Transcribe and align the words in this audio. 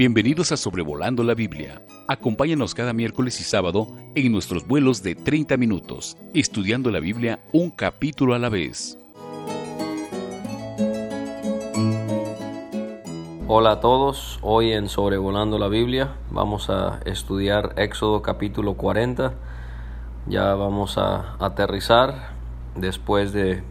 Bienvenidos 0.00 0.50
a 0.50 0.56
Sobrevolando 0.56 1.22
la 1.22 1.34
Biblia. 1.34 1.82
Acompáñanos 2.08 2.74
cada 2.74 2.94
miércoles 2.94 3.38
y 3.38 3.44
sábado 3.44 3.86
en 4.14 4.32
nuestros 4.32 4.66
vuelos 4.66 5.02
de 5.02 5.14
30 5.14 5.58
minutos, 5.58 6.16
estudiando 6.32 6.90
la 6.90 7.00
Biblia 7.00 7.40
un 7.52 7.70
capítulo 7.70 8.32
a 8.32 8.38
la 8.38 8.48
vez. 8.48 8.96
Hola 13.46 13.72
a 13.72 13.80
todos, 13.80 14.38
hoy 14.40 14.72
en 14.72 14.88
Sobrevolando 14.88 15.58
la 15.58 15.68
Biblia 15.68 16.14
vamos 16.30 16.70
a 16.70 17.00
estudiar 17.04 17.74
Éxodo 17.76 18.22
capítulo 18.22 18.78
40. 18.78 19.34
Ya 20.28 20.54
vamos 20.54 20.96
a 20.96 21.36
aterrizar 21.38 22.30
después 22.74 23.34
de 23.34 23.62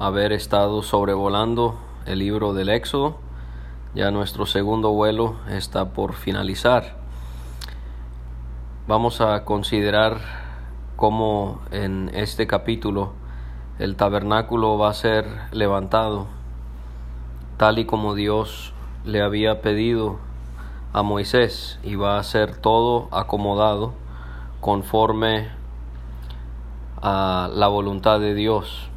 haber 0.00 0.32
estado 0.32 0.82
sobrevolando 0.82 1.78
el 2.06 2.18
libro 2.18 2.54
del 2.54 2.70
Éxodo. 2.70 3.29
Ya 3.92 4.12
nuestro 4.12 4.46
segundo 4.46 4.92
vuelo 4.92 5.34
está 5.48 5.86
por 5.86 6.14
finalizar. 6.14 6.94
Vamos 8.86 9.20
a 9.20 9.44
considerar 9.44 10.20
cómo 10.94 11.60
en 11.72 12.08
este 12.14 12.46
capítulo 12.46 13.14
el 13.80 13.96
tabernáculo 13.96 14.78
va 14.78 14.90
a 14.90 14.94
ser 14.94 15.26
levantado 15.50 16.28
tal 17.56 17.80
y 17.80 17.84
como 17.84 18.14
Dios 18.14 18.72
le 19.04 19.22
había 19.22 19.60
pedido 19.60 20.18
a 20.92 21.02
Moisés 21.02 21.80
y 21.82 21.96
va 21.96 22.16
a 22.16 22.22
ser 22.22 22.58
todo 22.58 23.08
acomodado 23.10 23.94
conforme 24.60 25.48
a 27.02 27.50
la 27.52 27.66
voluntad 27.66 28.20
de 28.20 28.34
Dios. 28.34 28.88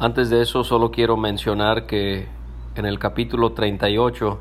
Antes 0.00 0.28
de 0.28 0.42
eso 0.42 0.64
solo 0.64 0.90
quiero 0.90 1.16
mencionar 1.16 1.86
que 1.86 2.33
en 2.76 2.86
el 2.86 2.98
capítulo 2.98 3.52
38, 3.52 4.40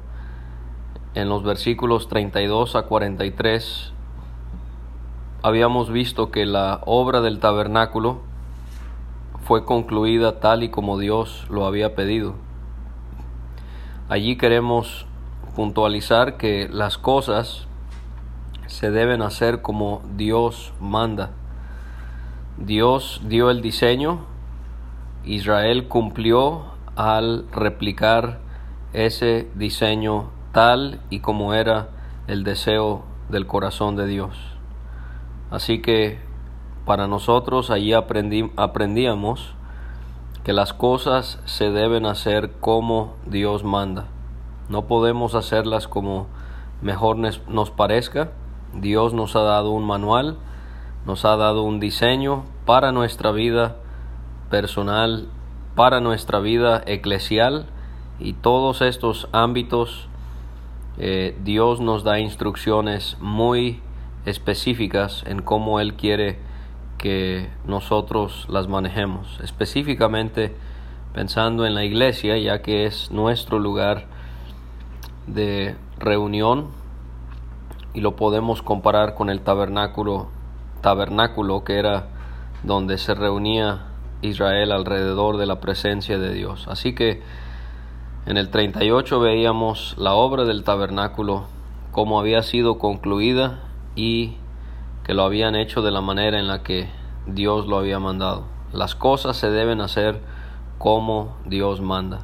en 1.13 1.29
los 1.29 1.43
versículos 1.43 2.07
32 2.07 2.75
a 2.75 2.83
43, 2.83 3.93
habíamos 5.43 5.91
visto 5.91 6.31
que 6.31 6.45
la 6.47 6.81
obra 6.85 7.21
del 7.21 7.39
tabernáculo 7.39 8.21
fue 9.45 9.65
concluida 9.65 10.39
tal 10.39 10.63
y 10.63 10.69
como 10.69 10.97
Dios 10.97 11.45
lo 11.49 11.65
había 11.67 11.93
pedido. 11.93 12.33
Allí 14.09 14.35
queremos 14.35 15.05
puntualizar 15.55 16.37
que 16.37 16.67
las 16.71 16.97
cosas 16.97 17.67
se 18.65 18.89
deben 18.89 19.21
hacer 19.21 19.61
como 19.61 20.01
Dios 20.15 20.73
manda. 20.79 21.31
Dios 22.57 23.21
dio 23.25 23.51
el 23.51 23.61
diseño, 23.61 24.21
Israel 25.23 25.87
cumplió 25.87 26.72
al 26.95 27.45
replicar 27.51 28.39
ese 28.93 29.49
diseño 29.55 30.29
tal 30.51 31.01
y 31.09 31.19
como 31.19 31.53
era 31.53 31.89
el 32.27 32.43
deseo 32.43 33.03
del 33.29 33.47
corazón 33.47 33.95
de 33.95 34.05
Dios. 34.05 34.37
Así 35.49 35.81
que 35.81 36.19
para 36.85 37.07
nosotros 37.07 37.69
allí 37.69 37.93
aprendíamos 37.93 39.55
que 40.43 40.53
las 40.53 40.73
cosas 40.73 41.39
se 41.45 41.71
deben 41.71 42.05
hacer 42.05 42.51
como 42.59 43.15
Dios 43.25 43.63
manda. 43.63 44.07
No 44.69 44.87
podemos 44.87 45.35
hacerlas 45.35 45.87
como 45.87 46.27
mejor 46.81 47.17
nos 47.17 47.71
parezca. 47.71 48.31
Dios 48.73 49.13
nos 49.13 49.35
ha 49.35 49.41
dado 49.41 49.71
un 49.71 49.85
manual, 49.85 50.37
nos 51.05 51.25
ha 51.25 51.37
dado 51.37 51.63
un 51.63 51.79
diseño 51.79 52.43
para 52.65 52.91
nuestra 52.91 53.31
vida 53.31 53.77
personal, 54.49 55.29
para 55.75 55.99
nuestra 55.99 56.39
vida 56.39 56.83
eclesial 56.85 57.67
y 58.19 58.33
todos 58.33 58.81
estos 58.81 59.27
ámbitos 59.31 60.07
eh, 60.97 61.35
Dios 61.43 61.81
nos 61.81 62.03
da 62.03 62.19
instrucciones 62.19 63.17
muy 63.19 63.81
específicas 64.25 65.23
en 65.25 65.41
cómo 65.41 65.79
Él 65.79 65.95
quiere 65.95 66.37
que 66.99 67.49
nosotros 67.65 68.45
las 68.49 68.67
manejemos, 68.67 69.39
específicamente 69.41 70.55
pensando 71.13 71.65
en 71.65 71.73
la 71.73 71.83
iglesia, 71.83 72.37
ya 72.37 72.61
que 72.61 72.85
es 72.85 73.11
nuestro 73.11 73.59
lugar 73.59 74.05
de 75.27 75.75
reunión 75.97 76.67
y 77.93 78.01
lo 78.01 78.15
podemos 78.15 78.61
comparar 78.61 79.15
con 79.15 79.29
el 79.29 79.41
tabernáculo, 79.41 80.27
tabernáculo 80.81 81.63
que 81.63 81.77
era 81.77 82.07
donde 82.63 82.97
se 82.97 83.13
reunía 83.15 83.87
Israel 84.23 84.71
alrededor 84.71 85.37
de 85.37 85.45
la 85.45 85.59
presencia 85.59 86.17
de 86.17 86.33
Dios. 86.33 86.67
Así 86.67 86.95
que 86.95 87.21
en 88.25 88.37
el 88.37 88.49
38 88.49 89.19
veíamos 89.19 89.95
la 89.97 90.13
obra 90.13 90.45
del 90.45 90.63
tabernáculo, 90.63 91.45
cómo 91.91 92.19
había 92.19 92.41
sido 92.41 92.79
concluida 92.79 93.59
y 93.95 94.37
que 95.03 95.13
lo 95.13 95.23
habían 95.23 95.55
hecho 95.55 95.81
de 95.81 95.91
la 95.91 96.01
manera 96.01 96.39
en 96.39 96.47
la 96.47 96.63
que 96.63 96.89
Dios 97.27 97.67
lo 97.67 97.77
había 97.77 97.99
mandado. 97.99 98.45
Las 98.71 98.95
cosas 98.95 99.37
se 99.37 99.49
deben 99.49 99.81
hacer 99.81 100.21
como 100.77 101.35
Dios 101.45 101.81
manda. 101.81 102.21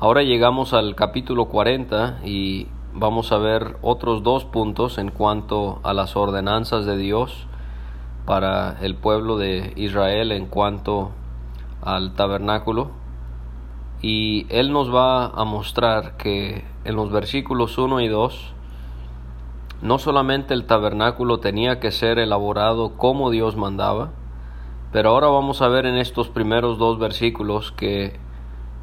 Ahora 0.00 0.22
llegamos 0.22 0.74
al 0.74 0.94
capítulo 0.94 1.46
40 1.46 2.20
y 2.24 2.68
vamos 2.94 3.32
a 3.32 3.38
ver 3.38 3.76
otros 3.82 4.22
dos 4.22 4.44
puntos 4.44 4.98
en 4.98 5.10
cuanto 5.10 5.80
a 5.82 5.92
las 5.92 6.14
ordenanzas 6.14 6.86
de 6.86 6.96
Dios 6.96 7.48
para 8.28 8.76
el 8.82 8.94
pueblo 8.94 9.38
de 9.38 9.72
Israel 9.76 10.32
en 10.32 10.44
cuanto 10.44 11.12
al 11.80 12.12
tabernáculo. 12.12 12.90
Y 14.02 14.44
él 14.50 14.70
nos 14.70 14.94
va 14.94 15.28
a 15.28 15.44
mostrar 15.44 16.18
que 16.18 16.62
en 16.84 16.94
los 16.94 17.10
versículos 17.10 17.78
1 17.78 18.02
y 18.02 18.08
2 18.08 18.52
no 19.80 19.98
solamente 19.98 20.52
el 20.52 20.66
tabernáculo 20.66 21.40
tenía 21.40 21.80
que 21.80 21.90
ser 21.90 22.18
elaborado 22.18 22.98
como 22.98 23.30
Dios 23.30 23.56
mandaba, 23.56 24.10
pero 24.92 25.08
ahora 25.08 25.28
vamos 25.28 25.62
a 25.62 25.68
ver 25.68 25.86
en 25.86 25.96
estos 25.96 26.28
primeros 26.28 26.76
dos 26.76 26.98
versículos 26.98 27.72
que 27.72 28.20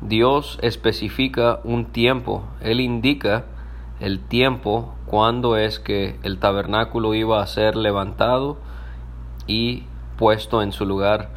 Dios 0.02 0.58
especifica 0.64 1.60
un 1.64 1.86
tiempo, 1.86 2.46
Él 2.62 2.80
indica 2.80 3.46
el 4.00 4.22
tiempo 4.22 4.96
cuando 5.06 5.56
es 5.56 5.80
que 5.80 6.18
el 6.24 6.40
tabernáculo 6.40 7.14
iba 7.14 7.44
a 7.44 7.48
ser 7.48 7.76
levantado 7.76 8.58
y 9.48 9.84
puesto 10.18 10.62
en 10.62 10.72
su 10.72 10.86
lugar 10.86 11.30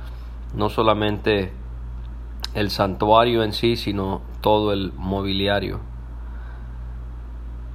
no 0.54 0.68
solamente 0.68 1.52
el 2.54 2.70
santuario 2.70 3.42
en 3.42 3.52
sí, 3.52 3.76
sino 3.76 4.22
todo 4.40 4.72
el 4.72 4.92
mobiliario. 4.96 5.80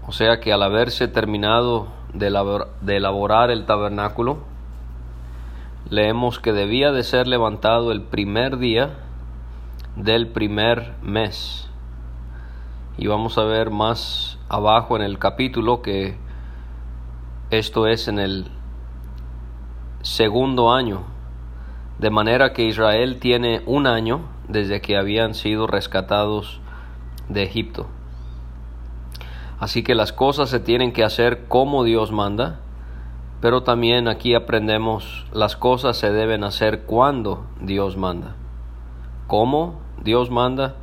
O 0.08 0.12
sea 0.12 0.40
que 0.40 0.52
al 0.52 0.64
haberse 0.64 1.08
terminado 1.08 1.88
de, 2.14 2.28
elaborar 2.96 3.52
el 3.52 3.66
tabernáculo, 3.66 4.40
leemos 5.90 6.40
que 6.40 6.52
debía 6.52 6.92
de 6.92 7.04
ser 7.04 7.28
levantado 7.28 7.92
el 7.92 8.02
primer 8.02 8.58
día 8.58 8.98
del 9.96 10.28
primer 10.28 10.94
mes. 11.02 11.70
Y 12.98 13.08
vamos 13.08 13.38
a 13.38 13.44
ver 13.44 13.70
más 13.70 14.38
abajo 14.50 14.96
en 14.96 15.04
el 15.04 15.20
capítulo 15.20 15.82
que 15.82 16.18
esto 17.50 17.88
es 17.88 18.08
en 18.08 18.20
el 18.20 18.52
segundo 20.04 20.72
año, 20.74 21.02
de 21.98 22.10
manera 22.10 22.52
que 22.52 22.66
Israel 22.66 23.20
tiene 23.20 23.62
un 23.66 23.88
año 23.88 24.22
desde 24.50 24.82
que 24.82 24.98
habían 24.98 25.34
sido 25.34 25.66
rescatados 25.66 26.60
de 27.30 27.44
Egipto. 27.44 27.88
Así 29.60 29.82
que 29.82 29.96
las 29.96 30.12
cosas 30.12 30.50
se 30.50 30.60
tienen 30.60 30.92
que 30.92 31.06
hacer 31.06 31.46
como 31.48 31.86
Dios 31.86 32.12
manda, 32.12 32.60
pero 33.40 33.64
también 33.64 34.10
aquí 34.10 34.36
aprendemos 34.36 35.26
las 35.32 35.56
cosas 35.56 35.96
se 35.96 36.12
deben 36.12 36.44
hacer 36.44 36.82
cuando 36.84 37.46
Dios 37.62 37.96
manda. 37.96 38.36
¿Cómo 39.28 39.80
Dios 40.04 40.30
manda? 40.30 40.76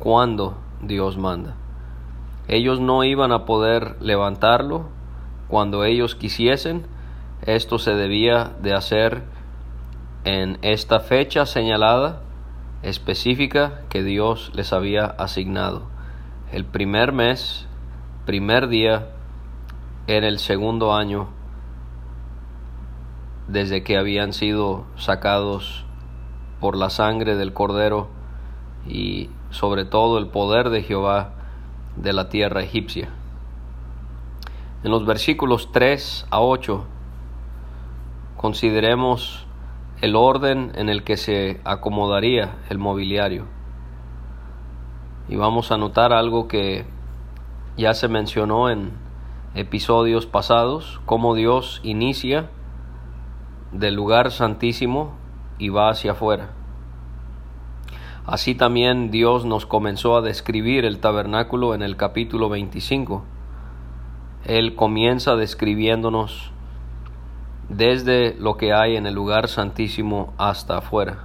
Cuando 0.00 0.58
Dios 0.82 1.16
manda. 1.16 1.54
Ellos 2.48 2.80
no 2.80 3.04
iban 3.04 3.30
a 3.30 3.44
poder 3.44 3.96
levantarlo 4.02 4.86
cuando 5.46 5.84
ellos 5.84 6.16
quisiesen, 6.16 6.86
esto 7.46 7.78
se 7.78 7.94
debía 7.94 8.52
de 8.62 8.72
hacer 8.72 9.22
en 10.24 10.58
esta 10.62 11.00
fecha 11.00 11.44
señalada 11.44 12.22
específica 12.82 13.82
que 13.90 14.02
Dios 14.02 14.50
les 14.54 14.72
había 14.72 15.04
asignado. 15.04 15.82
El 16.52 16.64
primer 16.64 17.12
mes, 17.12 17.66
primer 18.24 18.68
día 18.68 19.08
en 20.06 20.24
el 20.24 20.38
segundo 20.38 20.94
año 20.94 21.28
desde 23.46 23.82
que 23.82 23.98
habían 23.98 24.32
sido 24.32 24.86
sacados 24.96 25.84
por 26.60 26.76
la 26.76 26.88
sangre 26.88 27.36
del 27.36 27.52
cordero 27.52 28.08
y 28.86 29.28
sobre 29.50 29.84
todo 29.84 30.18
el 30.18 30.28
poder 30.28 30.70
de 30.70 30.82
Jehová 30.82 31.34
de 31.96 32.14
la 32.14 32.30
tierra 32.30 32.62
egipcia. 32.62 33.10
En 34.82 34.90
los 34.90 35.04
versículos 35.04 35.72
3 35.72 36.26
a 36.30 36.40
8 36.40 36.86
consideremos 38.44 39.46
el 40.02 40.14
orden 40.14 40.72
en 40.74 40.90
el 40.90 41.02
que 41.02 41.16
se 41.16 41.62
acomodaría 41.64 42.58
el 42.68 42.76
mobiliario. 42.76 43.46
Y 45.30 45.36
vamos 45.36 45.72
a 45.72 45.78
notar 45.78 46.12
algo 46.12 46.46
que 46.46 46.84
ya 47.78 47.94
se 47.94 48.06
mencionó 48.06 48.68
en 48.68 48.92
episodios 49.54 50.26
pasados 50.26 51.00
cómo 51.06 51.34
Dios 51.34 51.80
inicia 51.84 52.50
del 53.72 53.94
lugar 53.94 54.30
santísimo 54.30 55.14
y 55.58 55.70
va 55.70 55.88
hacia 55.88 56.12
afuera. 56.12 56.50
Así 58.26 58.54
también 58.54 59.10
Dios 59.10 59.46
nos 59.46 59.64
comenzó 59.64 60.18
a 60.18 60.20
describir 60.20 60.84
el 60.84 60.98
tabernáculo 60.98 61.74
en 61.74 61.80
el 61.80 61.96
capítulo 61.96 62.50
25. 62.50 63.24
Él 64.44 64.74
comienza 64.74 65.34
describiéndonos 65.34 66.52
desde 67.76 68.34
lo 68.38 68.56
que 68.56 68.72
hay 68.72 68.96
en 68.96 69.06
el 69.06 69.14
lugar 69.14 69.48
santísimo 69.48 70.32
hasta 70.38 70.78
afuera. 70.78 71.24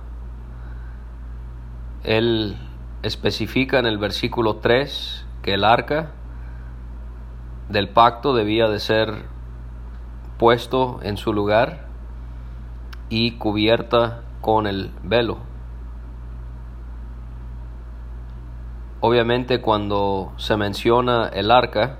Él 2.03 2.57
especifica 3.03 3.79
en 3.79 3.85
el 3.85 3.97
versículo 3.97 4.55
3 4.55 5.25
que 5.41 5.53
el 5.53 5.63
arca 5.63 6.11
del 7.69 7.89
pacto 7.89 8.33
debía 8.33 8.67
de 8.67 8.79
ser 8.79 9.25
puesto 10.37 10.99
en 11.03 11.17
su 11.17 11.33
lugar 11.33 11.85
y 13.09 13.31
cubierta 13.31 14.21
con 14.41 14.65
el 14.65 14.91
velo. 15.03 15.37
Obviamente 19.01 19.61
cuando 19.61 20.33
se 20.37 20.57
menciona 20.57 21.27
el 21.27 21.51
arca, 21.51 21.99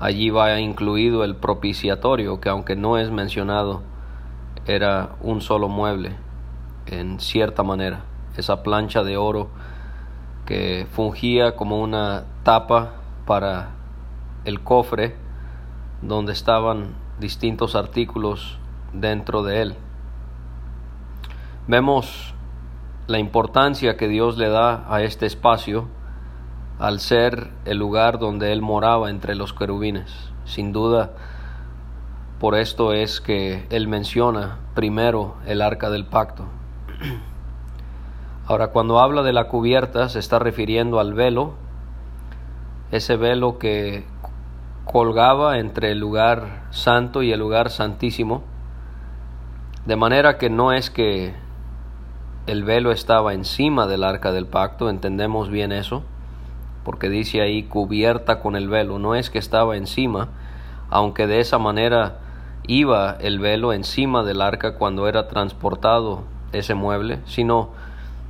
allí 0.00 0.30
va 0.30 0.58
incluido 0.60 1.24
el 1.24 1.36
propiciatorio, 1.36 2.40
que 2.40 2.48
aunque 2.48 2.76
no 2.76 2.98
es 2.98 3.10
mencionado, 3.10 3.82
era 4.66 5.16
un 5.20 5.40
solo 5.40 5.68
mueble, 5.68 6.16
en 6.86 7.20
cierta 7.20 7.62
manera. 7.62 8.04
Esa 8.36 8.62
plancha 8.62 9.04
de 9.04 9.16
oro 9.16 9.48
que 10.46 10.86
fungía 10.90 11.54
como 11.56 11.80
una 11.80 12.24
tapa 12.42 12.94
para 13.26 13.70
el 14.44 14.60
cofre 14.60 15.16
donde 16.02 16.32
estaban 16.32 16.94
distintos 17.18 17.74
artículos 17.74 18.58
dentro 18.92 19.42
de 19.42 19.62
él. 19.62 19.74
Vemos 21.66 22.34
la 23.06 23.18
importancia 23.18 23.96
que 23.96 24.08
Dios 24.08 24.36
le 24.36 24.48
da 24.48 24.84
a 24.92 25.02
este 25.02 25.26
espacio 25.26 25.88
al 26.78 27.00
ser 27.00 27.50
el 27.64 27.78
lugar 27.78 28.18
donde 28.18 28.52
él 28.52 28.62
moraba 28.62 29.10
entre 29.10 29.34
los 29.34 29.52
querubines. 29.52 30.12
Sin 30.44 30.72
duda, 30.72 31.12
por 32.40 32.56
esto 32.56 32.92
es 32.92 33.20
que 33.20 33.66
él 33.70 33.88
menciona 33.88 34.58
primero 34.74 35.36
el 35.46 35.62
arca 35.62 35.90
del 35.90 36.06
pacto. 36.06 36.46
Ahora, 38.46 38.68
cuando 38.68 38.98
habla 38.98 39.22
de 39.22 39.32
la 39.32 39.48
cubierta, 39.48 40.08
se 40.08 40.18
está 40.18 40.38
refiriendo 40.38 41.00
al 41.00 41.14
velo, 41.14 41.54
ese 42.90 43.16
velo 43.16 43.58
que 43.58 44.04
colgaba 44.84 45.58
entre 45.58 45.92
el 45.92 45.98
lugar 45.98 46.66
santo 46.70 47.22
y 47.22 47.32
el 47.32 47.40
lugar 47.40 47.70
santísimo, 47.70 48.42
de 49.86 49.96
manera 49.96 50.36
que 50.36 50.50
no 50.50 50.72
es 50.72 50.90
que 50.90 51.34
el 52.46 52.64
velo 52.64 52.92
estaba 52.92 53.32
encima 53.32 53.86
del 53.86 54.04
arca 54.04 54.32
del 54.32 54.46
pacto, 54.46 54.90
entendemos 54.90 55.48
bien 55.48 55.72
eso, 55.72 56.04
porque 56.84 57.08
dice 57.08 57.40
ahí 57.40 57.64
cubierta 57.64 58.40
con 58.40 58.56
el 58.56 58.68
velo, 58.68 58.98
no 58.98 59.14
es 59.14 59.30
que 59.30 59.38
estaba 59.38 59.76
encima, 59.76 60.28
aunque 60.90 61.26
de 61.26 61.40
esa 61.40 61.58
manera 61.58 62.18
iba 62.66 63.16
el 63.20 63.38
velo 63.38 63.72
encima 63.72 64.22
del 64.22 64.40
arca 64.40 64.76
cuando 64.76 65.08
era 65.08 65.28
transportado 65.28 66.22
ese 66.52 66.74
mueble, 66.74 67.20
sino 67.26 67.70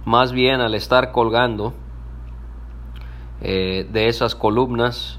más 0.05 0.33
bien 0.33 0.61
al 0.61 0.75
estar 0.75 1.13
colgando 1.13 1.75
eh, 3.41 3.87
de 3.93 4.09
esas 4.09 4.35
columnas, 4.35 5.19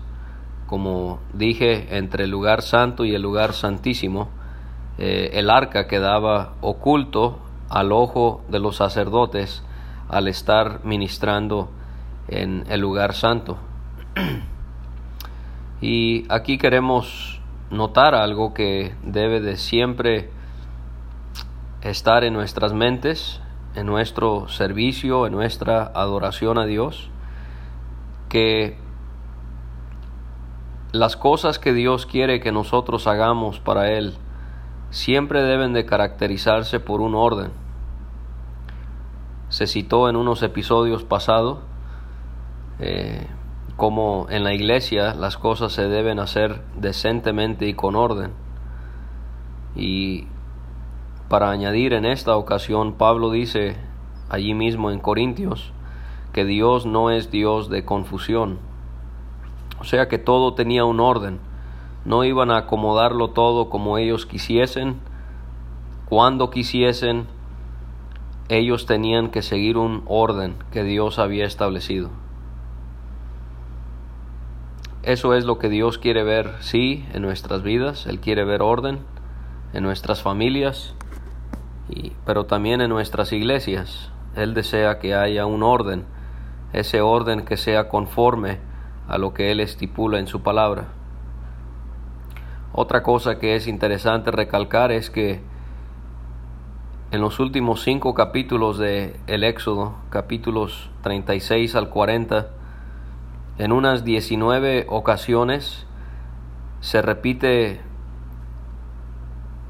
como 0.67 1.19
dije, 1.33 1.97
entre 1.97 2.23
el 2.23 2.31
lugar 2.31 2.61
santo 2.61 3.05
y 3.05 3.13
el 3.13 3.21
lugar 3.21 3.53
santísimo, 3.53 4.29
eh, 4.97 5.31
el 5.33 5.49
arca 5.49 5.87
quedaba 5.87 6.53
oculto 6.61 7.39
al 7.69 7.91
ojo 7.91 8.41
de 8.49 8.59
los 8.59 8.77
sacerdotes 8.77 9.63
al 10.09 10.27
estar 10.27 10.81
ministrando 10.83 11.69
en 12.27 12.63
el 12.69 12.81
lugar 12.81 13.13
santo. 13.13 13.57
Y 15.81 16.25
aquí 16.29 16.57
queremos 16.57 17.41
notar 17.69 18.15
algo 18.15 18.53
que 18.53 18.95
debe 19.03 19.41
de 19.41 19.57
siempre 19.57 20.29
estar 21.81 22.23
en 22.23 22.33
nuestras 22.33 22.73
mentes, 22.73 23.41
en 23.75 23.85
nuestro 23.85 24.47
servicio, 24.47 25.27
en 25.27 25.33
nuestra 25.33 25.83
adoración 25.83 26.57
a 26.57 26.65
Dios, 26.65 27.09
que 28.29 28.77
las 30.91 31.17
cosas 31.17 31.59
que 31.59 31.73
Dios 31.73 32.05
quiere 32.05 32.39
que 32.39 32.51
nosotros 32.51 33.05
hagamos 33.05 33.59
para 33.59 33.91
Él 33.91 34.15
siempre 34.91 35.43
deben 35.43 35.73
de 35.73 35.85
caracterizarse 35.85 36.79
por 36.79 37.01
un 37.01 37.15
orden. 37.15 37.51
Se 39.49 39.67
citó 39.67 40.09
en 40.09 40.15
unos 40.15 40.41
episodios 40.41 41.03
pasados 41.03 41.59
eh, 42.79 43.27
como 43.77 44.27
en 44.29 44.43
la 44.43 44.53
iglesia 44.53 45.13
las 45.13 45.37
cosas 45.37 45.73
se 45.73 45.87
deben 45.87 46.19
hacer 46.19 46.61
decentemente 46.77 47.67
y 47.67 47.73
con 47.73 47.95
orden. 47.95 48.31
Y 49.75 50.27
para 51.27 51.49
añadir 51.49 51.93
en 51.93 52.05
esta 52.05 52.37
ocasión, 52.37 52.93
Pablo 52.93 53.31
dice 53.31 53.75
allí 54.29 54.53
mismo 54.53 54.91
en 54.91 54.99
Corintios 54.99 55.73
que 56.33 56.45
Dios 56.45 56.85
no 56.85 57.11
es 57.11 57.31
Dios 57.31 57.69
de 57.69 57.85
confusión. 57.85 58.59
O 59.79 59.83
sea 59.83 60.07
que 60.07 60.17
todo 60.17 60.53
tenía 60.53 60.85
un 60.85 60.99
orden. 60.99 61.39
No 62.05 62.23
iban 62.23 62.51
a 62.51 62.57
acomodarlo 62.57 63.31
todo 63.31 63.69
como 63.69 63.97
ellos 63.97 64.25
quisiesen, 64.25 64.99
cuando 66.07 66.49
quisiesen. 66.49 67.27
Ellos 68.47 68.85
tenían 68.85 69.29
que 69.31 69.41
seguir 69.41 69.77
un 69.77 70.03
orden 70.05 70.55
que 70.71 70.83
Dios 70.83 71.19
había 71.19 71.45
establecido. 71.45 72.11
Eso 75.05 75.35
es 75.35 75.45
lo 75.45 75.59
que 75.59 75.69
Dios 75.69 75.99
quiere 75.99 76.23
ver, 76.23 76.55
sí, 76.61 77.05
en 77.13 77.21
nuestras 77.21 77.61
vidas. 77.61 78.07
Él 78.07 78.19
quiere 78.19 78.43
ver 78.43 78.63
orden 78.63 79.01
en 79.71 79.83
nuestras 79.83 80.23
familias, 80.23 80.95
y, 81.87 82.13
pero 82.25 82.45
también 82.45 82.81
en 82.81 82.89
nuestras 82.89 83.31
iglesias. 83.31 84.11
Él 84.35 84.55
desea 84.55 84.97
que 84.97 85.13
haya 85.13 85.45
un 85.45 85.61
orden, 85.61 86.05
ese 86.73 87.01
orden 87.01 87.45
que 87.45 87.55
sea 87.55 87.87
conforme 87.87 88.57
a 89.07 89.19
lo 89.19 89.31
que 89.31 89.51
Él 89.51 89.59
estipula 89.59 90.17
en 90.17 90.25
su 90.25 90.41
palabra. 90.41 90.87
Otra 92.73 93.03
cosa 93.03 93.37
que 93.37 93.55
es 93.55 93.67
interesante 93.67 94.31
recalcar 94.31 94.91
es 94.91 95.11
que 95.11 95.39
en 97.11 97.21
los 97.21 97.39
últimos 97.39 97.83
cinco 97.83 98.15
capítulos 98.15 98.79
de 98.79 99.15
el 99.27 99.43
Éxodo, 99.43 99.97
capítulos 100.09 100.89
36 101.03 101.75
al 101.75 101.89
40, 101.89 102.54
en 103.57 103.71
unas 103.71 104.03
19 104.03 104.85
ocasiones 104.89 105.85
se 106.81 107.01
repite 107.01 107.79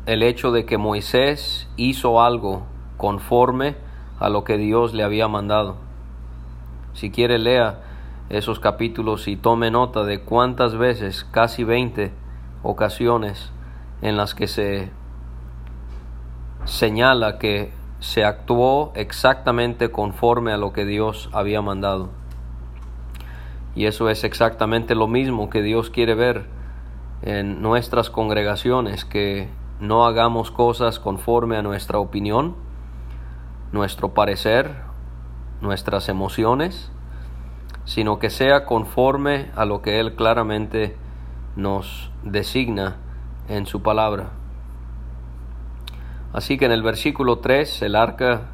el 0.06 0.24
hecho 0.24 0.52
de 0.52 0.66
que 0.66 0.78
Moisés 0.78 1.70
hizo 1.78 2.22
algo 2.22 2.64
conforme 2.98 3.76
a 4.20 4.30
lo 4.30 4.44
que 4.44 4.58
Dios 4.58 4.94
le 4.94 5.04
había 5.04 5.28
mandado. 5.28 5.78
Si 6.94 7.12
quiere 7.12 7.38
lea 7.38 7.82
esos 8.30 8.60
capítulos 8.60 9.28
y 9.28 9.36
tome 9.36 9.70
nota 9.70 10.04
de 10.04 10.22
cuántas 10.22 10.76
veces, 10.76 11.24
casi 11.32 11.64
20 11.64 12.12
ocasiones 12.64 13.52
en 14.02 14.18
las 14.18 14.34
que 14.34 14.48
se 14.48 14.90
señala 16.66 17.38
que 17.38 17.72
se 18.00 18.24
actuó 18.24 18.92
exactamente 18.96 19.92
conforme 19.92 20.52
a 20.52 20.58
lo 20.58 20.74
que 20.74 20.86
Dios 20.86 21.30
había 21.34 21.62
mandado. 21.62 22.10
Y 23.76 23.86
eso 23.86 24.10
es 24.10 24.24
exactamente 24.24 24.96
lo 24.96 25.08
mismo 25.08 25.50
que 25.50 25.62
Dios 25.62 25.90
quiere 25.90 26.16
ver 26.16 26.46
en 27.22 27.62
nuestras 27.62 28.10
congregaciones, 28.10 29.04
que 29.04 29.50
no 29.80 30.06
hagamos 30.06 30.52
cosas 30.52 31.00
conforme 31.00 31.58
a 31.58 31.62
nuestra 31.62 32.00
opinión, 32.00 32.56
nuestro 33.72 34.14
parecer, 34.14 34.76
nuestras 35.62 36.08
emociones, 36.08 36.92
sino 37.84 38.20
que 38.20 38.30
sea 38.30 38.66
conforme 38.66 39.52
a 39.56 39.66
lo 39.66 39.82
que 39.82 40.00
Él 40.00 40.16
claramente 40.16 40.96
nos 41.56 42.12
designa 42.24 42.98
en 43.48 43.66
su 43.66 43.82
palabra. 43.82 44.32
Así 46.34 46.58
que 46.58 46.66
en 46.66 46.72
el 46.72 46.84
versículo 46.84 47.40
3, 47.40 47.82
el 47.84 47.96
arca, 47.96 48.50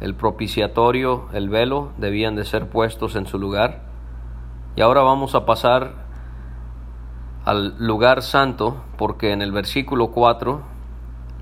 el 0.00 0.14
propiciatorio, 0.14 1.28
el 1.32 1.48
velo 1.48 1.92
debían 1.96 2.36
de 2.36 2.44
ser 2.44 2.68
puestos 2.68 3.16
en 3.16 3.26
su 3.26 3.38
lugar. 3.38 3.87
Y 4.76 4.80
ahora 4.80 5.02
vamos 5.02 5.34
a 5.34 5.44
pasar 5.44 6.06
al 7.44 7.76
lugar 7.78 8.22
santo, 8.22 8.82
porque 8.96 9.32
en 9.32 9.42
el 9.42 9.52
versículo 9.52 10.08
4 10.08 10.62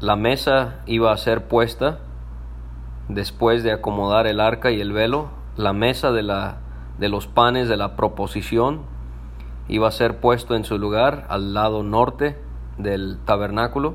la 0.00 0.14
mesa 0.14 0.82
iba 0.86 1.12
a 1.12 1.16
ser 1.16 1.48
puesta 1.48 2.00
después 3.08 3.62
de 3.62 3.72
acomodar 3.72 4.26
el 4.26 4.40
arca 4.40 4.70
y 4.70 4.80
el 4.80 4.92
velo, 4.92 5.28
la 5.56 5.72
mesa 5.72 6.12
de, 6.12 6.22
la, 6.22 6.58
de 6.98 7.08
los 7.08 7.26
panes 7.26 7.68
de 7.68 7.76
la 7.76 7.96
proposición 7.96 8.82
iba 9.68 9.88
a 9.88 9.92
ser 9.92 10.20
puesto 10.20 10.54
en 10.54 10.64
su 10.64 10.78
lugar 10.78 11.26
al 11.28 11.54
lado 11.54 11.82
norte 11.82 12.38
del 12.78 13.18
tabernáculo. 13.24 13.94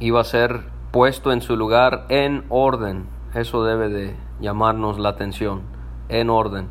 Iba 0.00 0.20
a 0.20 0.24
ser 0.24 0.64
puesto 0.90 1.32
en 1.32 1.40
su 1.40 1.56
lugar 1.56 2.06
en 2.08 2.44
orden. 2.48 3.06
Eso 3.32 3.64
debe 3.64 3.88
de 3.88 4.16
llamarnos 4.40 4.98
la 4.98 5.10
atención. 5.10 5.62
En 6.08 6.30
orden. 6.30 6.68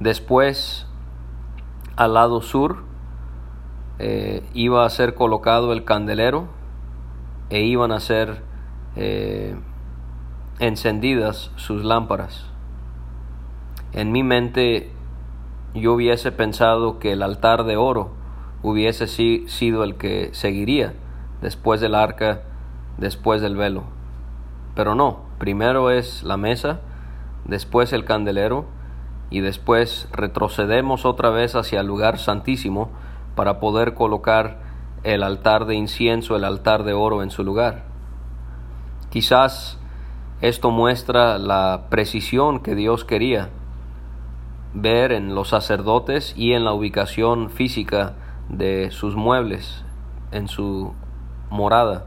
Después, 0.00 0.86
al 1.96 2.14
lado 2.14 2.42
sur, 2.42 2.84
eh, 3.98 4.42
iba 4.54 4.84
a 4.84 4.90
ser 4.90 5.14
colocado 5.14 5.72
el 5.72 5.84
candelero 5.84 6.48
e 7.50 7.62
iban 7.62 7.92
a 7.92 8.00
ser 8.00 8.42
eh, 8.96 9.56
encendidas 10.58 11.52
sus 11.56 11.84
lámparas. 11.84 12.46
En 13.92 14.10
mi 14.10 14.24
mente 14.24 14.90
yo 15.74 15.92
hubiese 15.94 16.32
pensado 16.32 16.98
que 16.98 17.12
el 17.12 17.22
altar 17.22 17.64
de 17.64 17.76
oro 17.76 18.10
hubiese 18.62 19.06
sido 19.06 19.84
el 19.84 19.96
que 19.96 20.30
seguiría 20.32 20.94
después 21.40 21.80
del 21.80 21.94
arca, 21.94 22.42
después 22.98 23.42
del 23.42 23.56
velo. 23.56 23.84
Pero 24.74 24.94
no, 24.96 25.20
primero 25.38 25.90
es 25.90 26.24
la 26.24 26.36
mesa, 26.36 26.80
después 27.44 27.92
el 27.92 28.04
candelero 28.04 28.66
y 29.30 29.40
después 29.40 30.08
retrocedemos 30.12 31.04
otra 31.04 31.30
vez 31.30 31.54
hacia 31.54 31.80
el 31.80 31.86
lugar 31.86 32.18
santísimo 32.18 32.90
para 33.34 33.58
poder 33.60 33.94
colocar 33.94 34.58
el 35.02 35.22
altar 35.22 35.66
de 35.66 35.74
incienso, 35.74 36.36
el 36.36 36.44
altar 36.44 36.84
de 36.84 36.92
oro 36.92 37.22
en 37.22 37.30
su 37.30 37.44
lugar. 37.44 37.84
Quizás 39.10 39.78
esto 40.40 40.70
muestra 40.70 41.38
la 41.38 41.86
precisión 41.90 42.60
que 42.60 42.74
Dios 42.74 43.04
quería 43.04 43.50
ver 44.74 45.12
en 45.12 45.34
los 45.34 45.48
sacerdotes 45.48 46.34
y 46.36 46.52
en 46.52 46.64
la 46.64 46.72
ubicación 46.72 47.50
física 47.50 48.14
de 48.48 48.90
sus 48.90 49.14
muebles, 49.14 49.84
en 50.32 50.48
su 50.48 50.92
morada. 51.50 52.06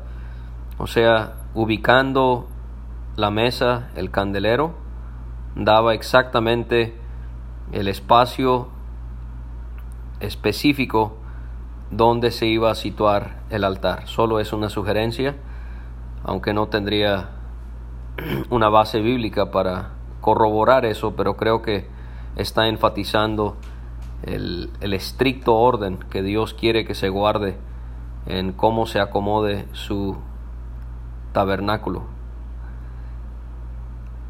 O 0.78 0.88
sea, 0.88 1.36
ubicando 1.56 2.48
la 3.16 3.32
mesa, 3.32 3.90
el 3.96 4.12
candelero, 4.12 4.76
daba 5.56 5.94
exactamente 5.94 6.96
el 7.72 7.88
espacio 7.88 8.70
específico 10.20 11.18
donde 11.92 12.32
se 12.32 12.48
iba 12.48 12.72
a 12.72 12.76
situar 12.76 13.42
el 13.50 13.64
altar. 13.64 14.08
Solo 14.08 14.40
es 14.40 14.54
una 14.54 14.70
sugerencia, 14.70 15.36
aunque 16.24 16.54
no 16.54 16.68
tendría 16.68 17.30
una 18.50 18.70
base 18.70 19.00
bíblica 19.02 19.52
para 19.52 19.92
corroborar 20.22 20.86
eso, 20.86 21.16
pero 21.16 21.38
creo 21.38 21.62
que 21.62 21.88
está 22.36 22.68
enfatizando 22.68 23.58
el, 24.24 24.72
estricto 24.82 25.56
orden 25.56 25.98
que 26.10 26.22
Dios 26.22 26.54
quiere 26.54 26.86
que 26.86 26.96
se 26.96 27.10
guarde 27.10 27.58
en 28.26 28.52
cómo 28.52 28.86
se 28.86 29.00
acomode 29.00 29.68
su 29.74 30.18
tabernáculo. 31.34 32.04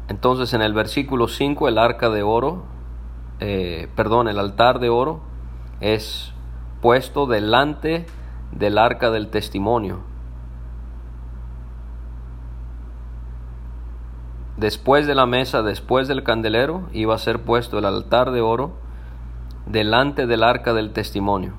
Entonces 0.08 0.54
en 0.54 0.62
el 0.62 0.72
versículo 0.72 1.28
5 1.28 1.68
el 1.68 1.78
arca 1.78 2.08
de 2.10 2.22
oro, 2.22 2.62
eh, 3.40 3.88
perdón, 3.94 4.28
el 4.28 4.38
altar 4.38 4.80
de 4.80 4.88
oro 4.88 5.20
es 5.80 6.32
puesto 6.80 7.26
delante 7.26 8.06
del 8.52 8.78
arca 8.78 9.10
del 9.10 9.28
testimonio. 9.28 10.00
Después 14.56 15.06
de 15.06 15.14
la 15.14 15.26
mesa, 15.26 15.62
después 15.62 16.08
del 16.08 16.24
candelero, 16.24 16.88
iba 16.92 17.14
a 17.14 17.18
ser 17.18 17.42
puesto 17.42 17.78
el 17.78 17.84
altar 17.84 18.32
de 18.32 18.40
oro 18.40 18.72
delante 19.66 20.26
del 20.26 20.42
arca 20.42 20.72
del 20.72 20.92
testimonio. 20.92 21.52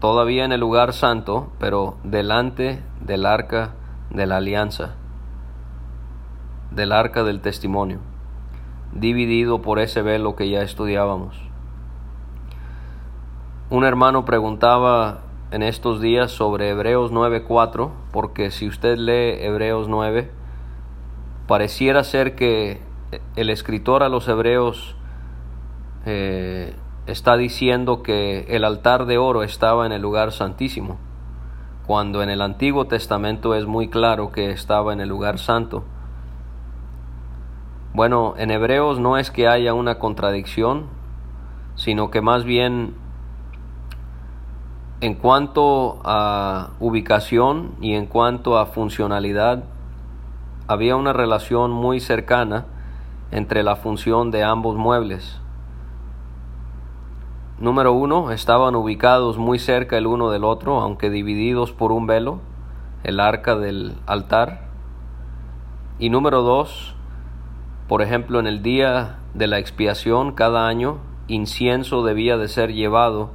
Todavía 0.00 0.44
en 0.46 0.52
el 0.52 0.60
lugar 0.60 0.94
santo, 0.94 1.52
pero 1.58 1.96
delante 2.02 2.82
del 3.00 3.26
arca 3.26 3.74
de 4.08 4.26
la 4.26 4.36
alianza, 4.38 4.94
del 6.70 6.92
arca 6.92 7.24
del 7.24 7.40
testimonio, 7.40 7.98
dividido 9.00 9.62
por 9.62 9.78
ese 9.78 10.02
velo 10.02 10.36
que 10.36 10.48
ya 10.48 10.62
estudiábamos. 10.62 11.36
Un 13.70 13.84
hermano 13.84 14.24
preguntaba 14.24 15.20
en 15.50 15.62
estos 15.62 16.00
días 16.00 16.30
sobre 16.30 16.70
Hebreos 16.70 17.12
9:4, 17.12 17.90
porque 18.12 18.50
si 18.50 18.66
usted 18.66 18.96
lee 18.96 19.44
Hebreos 19.44 19.88
9, 19.88 20.30
pareciera 21.46 22.04
ser 22.04 22.34
que 22.34 22.80
el 23.36 23.50
escritor 23.50 24.02
a 24.02 24.08
los 24.08 24.28
Hebreos 24.28 24.96
eh, 26.04 26.74
está 27.06 27.36
diciendo 27.36 28.02
que 28.02 28.46
el 28.48 28.64
altar 28.64 29.06
de 29.06 29.18
oro 29.18 29.42
estaba 29.42 29.86
en 29.86 29.92
el 29.92 30.02
lugar 30.02 30.32
santísimo, 30.32 30.98
cuando 31.86 32.22
en 32.22 32.28
el 32.28 32.42
Antiguo 32.42 32.86
Testamento 32.86 33.54
es 33.54 33.66
muy 33.66 33.88
claro 33.88 34.30
que 34.30 34.50
estaba 34.50 34.92
en 34.92 35.00
el 35.00 35.08
lugar 35.08 35.38
santo. 35.38 35.84
Bueno, 37.94 38.34
en 38.36 38.50
Hebreos 38.50 39.00
no 39.00 39.16
es 39.16 39.30
que 39.30 39.48
haya 39.48 39.74
una 39.74 39.98
contradicción, 39.98 40.86
sino 41.74 42.10
que 42.10 42.20
más 42.20 42.44
bien 42.44 42.94
en 45.00 45.14
cuanto 45.14 46.00
a 46.04 46.70
ubicación 46.80 47.76
y 47.80 47.94
en 47.94 48.06
cuanto 48.06 48.58
a 48.58 48.66
funcionalidad, 48.66 49.64
había 50.66 50.96
una 50.96 51.12
relación 51.12 51.70
muy 51.70 52.00
cercana 52.00 52.66
entre 53.30 53.62
la 53.62 53.76
función 53.76 54.30
de 54.30 54.42
ambos 54.42 54.76
muebles. 54.76 55.40
Número 57.58 57.92
uno, 57.92 58.32
estaban 58.32 58.74
ubicados 58.74 59.38
muy 59.38 59.58
cerca 59.58 59.96
el 59.96 60.06
uno 60.06 60.30
del 60.30 60.44
otro, 60.44 60.80
aunque 60.80 61.10
divididos 61.10 61.72
por 61.72 61.90
un 61.90 62.06
velo, 62.06 62.40
el 63.02 63.18
arca 63.18 63.56
del 63.56 63.96
altar. 64.06 64.68
Y 65.98 66.10
número 66.10 66.42
dos, 66.42 66.94
por 67.88 68.02
ejemplo, 68.02 68.38
en 68.38 68.46
el 68.46 68.62
día 68.62 69.18
de 69.32 69.46
la 69.46 69.58
expiación, 69.58 70.32
cada 70.32 70.68
año, 70.68 70.98
incienso 71.26 72.04
debía 72.04 72.36
de 72.36 72.48
ser 72.48 72.72
llevado 72.74 73.30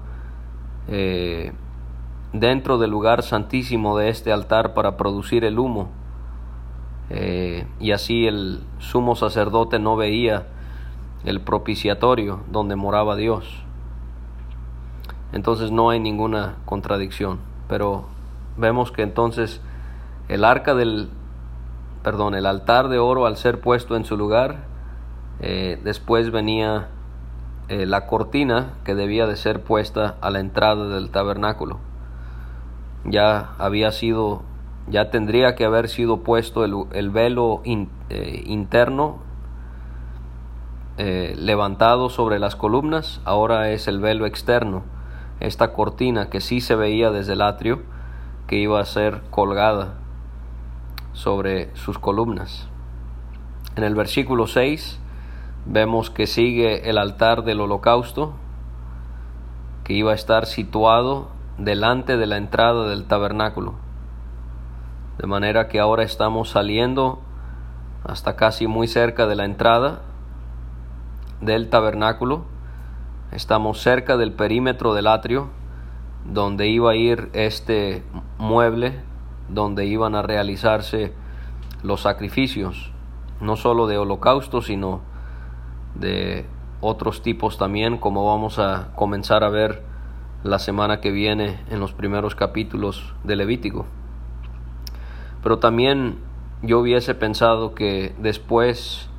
eh, 0.88 1.54
dentro 2.34 2.78
del 2.78 2.92
lugar 2.92 3.24
santísimo 3.24 3.98
de 3.98 4.10
este 4.10 4.32
altar 4.32 4.76
para 4.76 4.96
producir 4.96 5.44
el 5.44 5.58
humo. 5.58 5.90
Eh, 7.10 7.66
y 7.80 7.92
así 7.92 8.28
el 8.28 8.64
sumo 8.78 9.16
sacerdote 9.16 9.80
no 9.80 9.96
veía 9.96 10.48
el 11.26 11.42
propiciatorio 11.42 12.42
donde 12.52 12.76
moraba 12.76 13.16
Dios. 13.16 13.64
Entonces 15.32 15.72
no 15.72 15.90
hay 15.90 16.00
ninguna 16.00 16.58
contradicción. 16.66 17.40
Pero 17.68 18.06
vemos 18.56 18.92
que 18.92 19.02
entonces 19.02 19.62
el 20.28 20.46
arca 20.46 20.76
del, 20.76 21.10
perdón, 22.04 22.36
el 22.36 22.46
altar 22.46 22.90
de 22.90 23.00
oro 23.00 23.26
al 23.26 23.38
ser 23.38 23.62
puesto 23.62 23.96
en 23.96 24.04
su 24.04 24.18
lugar, 24.18 24.66
eh, 25.40 25.80
después 25.84 26.32
venía 26.32 26.90
eh, 27.70 27.86
la 27.86 28.06
cortina 28.08 28.74
que 28.84 28.94
debía 28.94 29.26
de 29.26 29.38
ser 29.38 29.64
puesta 29.64 30.18
a 30.22 30.30
la 30.30 30.40
entrada 30.40 30.90
del 30.90 31.10
tabernáculo. 31.10 31.80
Ya 33.06 33.54
había 33.58 33.92
sido, 33.92 34.44
ya 34.88 35.10
tendría 35.10 35.56
que 35.56 35.66
haber 35.66 35.88
sido 35.88 36.24
puesto 36.24 36.66
el, 36.66 37.10
velo 37.10 37.62
eh, 37.66 38.44
interno 38.46 39.20
levantado 40.98 42.10
sobre 42.10 42.38
las 42.38 42.56
columnas, 42.56 43.20
ahora 43.26 43.72
es 43.72 43.88
el 43.88 44.00
velo 44.00 44.28
externo, 44.28 44.84
esta 45.40 45.74
cortina 45.74 46.30
que 46.30 46.40
sí 46.40 46.62
se 46.62 46.76
veía 46.76 47.10
desde 47.10 47.34
el 47.34 47.42
atrio, 47.42 47.82
que 48.46 48.58
iba 48.58 48.80
a 48.80 48.86
ser 48.86 49.22
colgada 49.32 49.96
sobre 51.14 51.76
sus 51.76 51.98
columnas. 52.00 52.68
En 53.76 53.84
el 53.84 53.96
versículo 53.96 54.48
6 54.48 55.00
Vemos 55.66 56.10
que 56.10 56.28
sigue 56.28 56.90
el 56.90 56.98
altar 56.98 57.46
del 57.46 57.62
holocausto, 57.62 58.34
que 59.86 59.94
iba 59.94 60.12
a 60.12 60.16
estar 60.16 60.46
situado 60.46 61.30
delante 61.58 62.18
de 62.18 62.26
la 62.26 62.36
entrada 62.36 62.90
del 62.90 63.06
tabernáculo. 63.06 63.76
De 65.20 65.26
manera 65.26 65.70
que 65.70 65.80
ahora 65.80 66.04
estamos 66.04 66.50
saliendo 66.50 67.22
hasta 68.04 68.36
casi 68.36 68.68
muy 68.68 68.90
cerca 68.90 69.26
de 69.26 69.36
la 69.38 69.46
entrada 69.46 70.02
del 71.40 71.70
tabernáculo. 71.70 72.44
Estamos 73.32 73.80
cerca 73.80 74.18
del 74.18 74.34
perímetro 74.34 74.94
del 74.94 75.08
atrio, 75.08 75.48
donde 76.26 76.68
iba 76.68 76.92
a 76.92 76.96
ir 76.96 77.30
este 77.32 78.04
mueble, 78.38 79.00
donde 79.54 79.86
iban 79.86 80.16
a 80.16 80.22
realizarse 80.22 81.14
los 81.84 82.02
sacrificios, 82.02 82.92
no 83.42 83.56
solo 83.56 83.88
de 83.88 83.98
holocausto, 83.98 84.62
sino 84.62 85.02
de 85.96 86.46
otros 86.82 87.22
tipos 87.22 87.58
también, 87.58 87.98
como 87.98 88.26
vamos 88.26 88.60
a 88.60 88.90
comenzar 88.96 89.44
a 89.44 89.50
ver 89.50 89.84
la 90.44 90.60
semana 90.60 91.00
que 91.00 91.12
viene 91.12 91.60
en 91.70 91.80
los 91.80 91.94
primeros 91.94 92.36
capítulos 92.36 93.14
de 93.24 93.36
Levítico. 93.36 93.86
Pero 95.42 95.60
también 95.60 96.18
yo 96.62 96.80
hubiese 96.80 97.16
pensado 97.16 97.76
que 97.76 98.16
después 98.18 99.10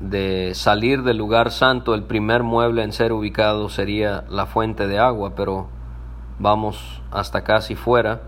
de 0.00 0.52
salir 0.54 1.02
del 1.02 1.16
lugar 1.16 1.50
santo, 1.50 1.94
el 1.94 2.04
primer 2.04 2.42
mueble 2.42 2.82
en 2.82 2.92
ser 2.92 3.12
ubicado 3.12 3.68
sería 3.68 4.24
la 4.28 4.46
fuente 4.46 4.86
de 4.86 4.98
agua, 4.98 5.34
pero 5.36 5.68
vamos 6.38 7.02
hasta 7.12 7.44
casi 7.44 7.76
fuera 7.76 8.22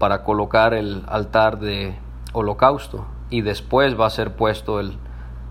para 0.00 0.24
colocar 0.24 0.72
el 0.72 1.04
altar 1.08 1.58
de 1.58 1.94
holocausto 2.32 3.04
y 3.28 3.42
después 3.42 4.00
va 4.00 4.06
a 4.06 4.10
ser 4.10 4.34
puesto 4.34 4.80
el, 4.80 4.96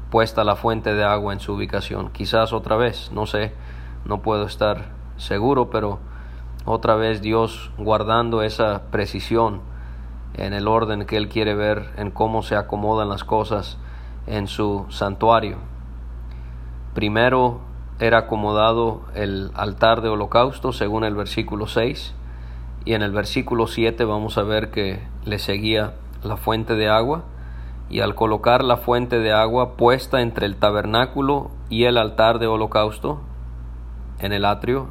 puesta 0.10 0.44
la 0.44 0.56
fuente 0.56 0.96
de 0.96 1.04
agua 1.04 1.34
en 1.34 1.40
su 1.40 1.54
ubicación. 1.54 2.10
Quizás 2.10 2.52
otra 2.52 2.76
vez, 2.76 3.12
no 3.14 3.28
sé, 3.28 3.54
no 4.06 4.24
puedo 4.24 4.46
estar 4.46 4.86
seguro, 5.18 5.70
pero 5.70 6.00
otra 6.66 6.96
vez 6.96 7.22
Dios 7.22 7.70
guardando 7.78 8.42
esa 8.42 8.90
precisión 8.90 9.62
en 10.34 10.54
el 10.54 10.68
orden 10.68 11.06
que 11.06 11.18
Él 11.18 11.30
quiere 11.30 11.54
ver, 11.54 11.92
en 11.98 12.10
cómo 12.10 12.42
se 12.42 12.56
acomodan 12.56 13.08
las 13.08 13.24
cosas 13.24 13.78
en 14.26 14.48
su 14.48 14.88
santuario. 14.90 15.58
Primero 16.96 17.60
era 18.00 18.18
acomodado 18.18 19.04
el 19.14 19.52
altar 19.54 20.02
de 20.02 20.10
holocausto 20.10 20.74
según 20.74 21.04
el 21.04 21.14
versículo 21.14 21.68
6 21.68 22.16
y 22.86 22.94
en 22.94 23.02
el 23.02 23.12
versículo 23.12 23.68
7 23.68 24.04
vamos 24.06 24.38
a 24.38 24.44
ver 24.44 24.72
que 24.72 25.02
le 25.26 25.40
seguía 25.40 25.94
la 26.24 26.38
fuente 26.38 26.76
de 26.76 26.90
agua 26.90 27.24
y 27.90 28.02
al 28.02 28.16
colocar 28.16 28.64
la 28.64 28.78
fuente 28.78 29.20
de 29.20 29.32
agua 29.32 29.76
puesta 29.76 30.22
entre 30.22 30.46
el 30.46 30.56
tabernáculo 30.56 31.52
y 31.70 31.86
el 31.86 31.98
altar 31.98 32.40
de 32.40 32.48
holocausto 32.48 33.22
en 34.20 34.34
el 34.34 34.46
atrio 34.46 34.90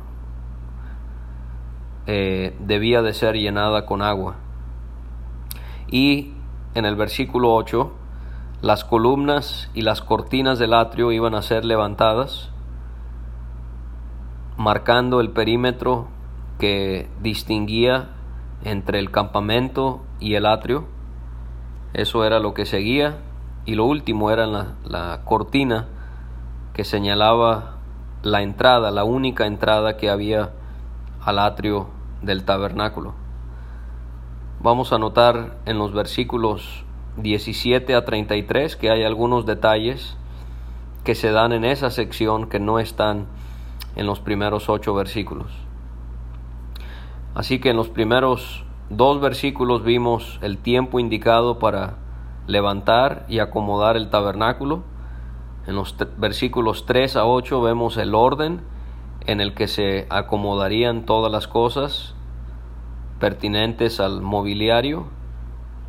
eh, 2.07 2.57
debía 2.61 3.03
de 3.03 3.13
ser 3.13 3.37
llenada 3.37 3.85
con 3.85 4.03
agua. 4.03 4.37
Y 5.91 6.33
en 6.75 6.85
el 6.85 6.97
versículo 6.97 7.55
8 7.55 7.93
las 8.61 8.85
columnas 8.85 9.71
y 9.73 9.83
las 9.83 10.03
cortinas 10.03 10.59
del 10.59 10.75
atrio 10.75 11.13
iban 11.13 11.37
a 11.37 11.43
ser 11.43 11.65
levantadas, 11.65 12.51
marcando 14.57 15.21
el 15.21 15.31
perímetro 15.31 16.09
que 16.59 17.09
distinguía 17.21 18.11
entre 18.65 18.99
el 18.99 19.11
campamento 19.11 20.03
y 20.21 20.35
el 20.35 20.47
atrio. 20.47 20.87
Eso 21.95 22.25
era 22.25 22.41
lo 22.41 22.55
que 22.55 22.67
seguía. 22.67 23.19
Y 23.65 23.75
lo 23.75 23.85
último 23.85 24.31
era 24.31 24.47
la, 24.47 24.75
la 24.85 25.23
cortina 25.25 25.89
que 26.73 26.85
señalaba 26.85 27.77
la 28.23 28.43
entrada, 28.43 28.91
la 28.91 29.05
única 29.05 29.47
entrada 29.47 29.97
que 29.97 30.11
había 30.11 30.51
al 31.21 31.39
atrio 31.39 31.89
del 32.23 32.45
tabernáculo. 32.45 33.15
Vamos 34.61 34.93
a 34.93 34.99
notar 34.99 35.59
en 35.67 35.79
los 35.79 35.93
versículos 35.93 36.85
17 37.17 37.95
a 37.95 38.05
33 38.05 38.77
que 38.77 38.91
hay 38.91 39.05
algunos 39.05 39.47
detalles 39.47 40.17
que 41.05 41.15
se 41.15 41.31
dan 41.31 41.53
en 41.53 41.65
esa 41.65 41.91
sección 41.91 42.49
que 42.49 42.61
no 42.61 42.79
están 42.79 43.27
en 43.97 44.07
los 44.07 44.21
primeros 44.21 44.69
ocho 44.69 44.95
versículos. 44.95 45.68
Así 47.39 47.61
que 47.61 47.71
en 47.71 47.77
los 47.77 47.89
primeros 47.89 48.65
dos 48.91 49.21
versículos 49.21 49.85
vimos 49.85 50.41
el 50.43 50.59
tiempo 50.59 50.99
indicado 50.99 51.61
para 51.61 51.95
levantar 52.49 53.27
y 53.29 53.39
acomodar 53.39 53.97
el 53.97 54.11
tabernáculo. 54.11 54.83
En 55.69 55.77
los 55.77 55.95
versículos 56.17 56.85
3 56.85 57.15
a 57.15 57.27
8 57.27 57.63
vemos 57.63 57.97
el 57.97 58.17
orden 58.17 58.63
en 59.25 59.41
el 59.41 59.55
que 59.55 59.69
se 59.69 60.09
acomodarían 60.11 61.07
todas 61.07 61.31
las 61.31 61.47
cosas 61.47 62.17
pertinentes 63.21 64.01
al 64.01 64.21
mobiliario 64.21 65.07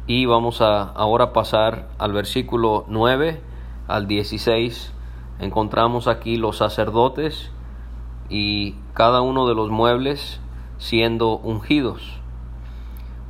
y 0.06 0.28
vamos 0.28 0.62
a 0.62 0.84
ahora 0.84 1.34
pasar 1.34 1.90
al 1.98 2.14
versículo 2.14 2.86
9 2.90 3.42
al 3.88 4.08
16. 4.08 4.94
Encontramos 5.40 6.08
aquí 6.08 6.38
los 6.38 6.58
sacerdotes 6.58 7.52
y 8.30 8.76
cada 8.94 9.22
uno 9.22 9.48
de 9.48 9.56
los 9.56 9.72
muebles 9.72 10.40
siendo 10.80 11.38
ungidos. 11.38 12.20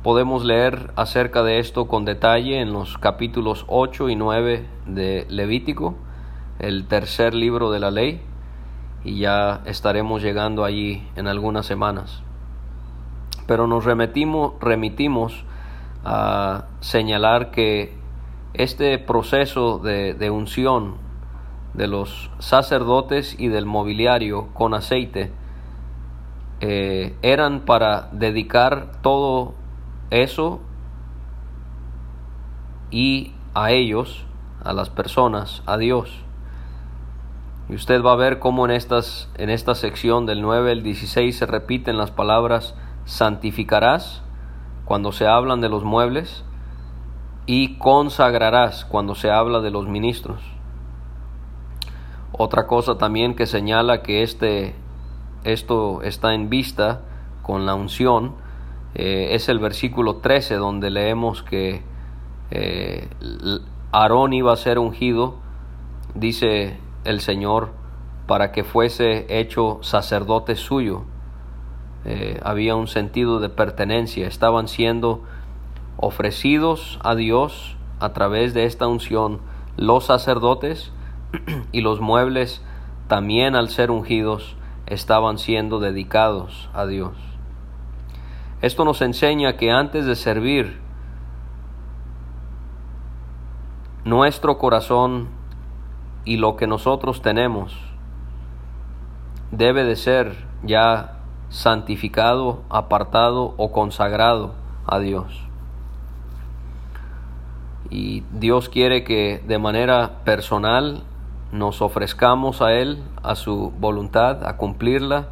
Podemos 0.02 0.46
leer 0.46 0.92
acerca 0.96 1.42
de 1.42 1.58
esto 1.58 1.86
con 1.86 2.06
detalle 2.06 2.60
en 2.60 2.72
los 2.72 2.96
capítulos 2.96 3.66
8 3.68 4.08
y 4.08 4.16
9 4.16 4.66
de 4.86 5.26
Levítico, 5.28 5.94
el 6.58 6.86
tercer 6.86 7.34
libro 7.34 7.70
de 7.70 7.80
la 7.80 7.90
ley, 7.90 8.22
y 9.04 9.18
ya 9.18 9.60
estaremos 9.66 10.22
llegando 10.22 10.64
allí 10.64 11.06
en 11.16 11.26
algunas 11.26 11.66
semanas. 11.66 12.22
Pero 13.46 13.66
nos 13.66 13.84
remitimos, 13.84 14.54
remitimos 14.60 15.44
a 16.04 16.64
señalar 16.80 17.50
que 17.50 17.94
este 18.54 18.98
proceso 18.98 19.78
de, 19.78 20.30
unción 20.30 20.94
de 21.74 21.86
los 21.86 22.30
sacerdotes 22.38 23.36
y 23.38 23.48
del 23.48 23.66
mobiliario 23.66 24.48
con 24.54 24.74
aceite 24.74 25.30
eh, 26.60 27.16
eran 27.22 27.60
para 27.60 28.08
dedicar 28.12 29.00
todo 29.02 29.54
eso 30.10 30.60
y 32.90 33.32
a 33.54 33.70
ellos, 33.70 34.26
a 34.62 34.72
las 34.72 34.90
personas, 34.90 35.62
a 35.66 35.76
Dios. 35.78 36.24
Y 37.68 37.74
usted 37.74 38.02
va 38.02 38.12
a 38.12 38.16
ver 38.16 38.40
cómo 38.40 38.64
en, 38.64 38.72
estas, 38.72 39.30
en 39.36 39.48
esta 39.48 39.74
sección 39.74 40.26
del 40.26 40.42
9 40.42 40.72
al 40.72 40.82
16 40.82 41.36
se 41.36 41.46
repiten 41.46 41.96
las 41.96 42.10
palabras 42.10 42.74
santificarás, 43.04 44.22
cuando 44.84 45.12
se 45.12 45.26
hablan 45.26 45.60
de 45.60 45.68
los 45.68 45.84
muebles 45.84 46.44
y 47.46 47.78
consagrarás 47.78 48.84
cuando 48.84 49.14
se 49.14 49.30
habla 49.30 49.60
de 49.60 49.70
los 49.70 49.86
ministros. 49.86 50.40
Otra 52.32 52.66
cosa 52.66 52.98
también 52.98 53.34
que 53.34 53.46
señala 53.46 54.02
que 54.02 54.22
este, 54.22 54.74
esto 55.44 56.02
está 56.02 56.34
en 56.34 56.50
vista 56.50 57.02
con 57.42 57.66
la 57.66 57.74
unción. 57.74 58.34
Eh, 58.94 59.28
es 59.32 59.48
el 59.48 59.58
versículo 59.58 60.16
13 60.16 60.56
donde 60.56 60.90
leemos 60.90 61.42
que 61.42 61.82
eh, 62.50 63.08
Aarón 63.92 64.32
iba 64.32 64.52
a 64.52 64.56
ser 64.56 64.78
ungido, 64.78 65.36
dice 66.14 66.78
el 67.04 67.20
Señor, 67.20 67.70
para 68.26 68.52
que 68.52 68.64
fuese 68.64 69.26
hecho 69.40 69.78
sacerdote 69.82 70.56
suyo. 70.56 71.04
Eh, 72.04 72.40
había 72.42 72.76
un 72.76 72.86
sentido 72.86 73.40
de 73.40 73.48
pertenencia, 73.48 74.26
estaban 74.26 74.68
siendo 74.68 75.22
ofrecidos 75.96 76.98
a 77.02 77.14
Dios 77.14 77.76
a 77.98 78.12
través 78.12 78.54
de 78.54 78.64
esta 78.64 78.86
unción 78.86 79.40
los 79.76 80.06
sacerdotes 80.06 80.92
y 81.72 81.80
los 81.82 82.00
muebles 82.00 82.62
también 83.08 83.54
al 83.54 83.68
ser 83.68 83.90
ungidos 83.90 84.56
estaban 84.90 85.38
siendo 85.38 85.80
dedicados 85.80 86.68
a 86.74 86.84
Dios. 86.84 87.12
Esto 88.60 88.84
nos 88.84 89.00
enseña 89.00 89.56
que 89.56 89.70
antes 89.70 90.04
de 90.04 90.16
servir, 90.16 90.80
nuestro 94.04 94.58
corazón 94.58 95.28
y 96.24 96.36
lo 96.36 96.56
que 96.56 96.66
nosotros 96.66 97.22
tenemos 97.22 97.74
debe 99.50 99.84
de 99.84 99.96
ser 99.96 100.44
ya 100.62 101.18
santificado, 101.48 102.62
apartado 102.68 103.54
o 103.56 103.72
consagrado 103.72 104.54
a 104.86 104.98
Dios. 104.98 105.40
Y 107.88 108.22
Dios 108.32 108.68
quiere 108.68 109.04
que 109.04 109.42
de 109.46 109.58
manera 109.58 110.22
personal 110.24 111.02
nos 111.52 111.82
ofrezcamos 111.82 112.62
a 112.62 112.72
Él, 112.72 113.02
a 113.22 113.34
su 113.34 113.72
voluntad, 113.78 114.46
a 114.46 114.56
cumplirla 114.56 115.28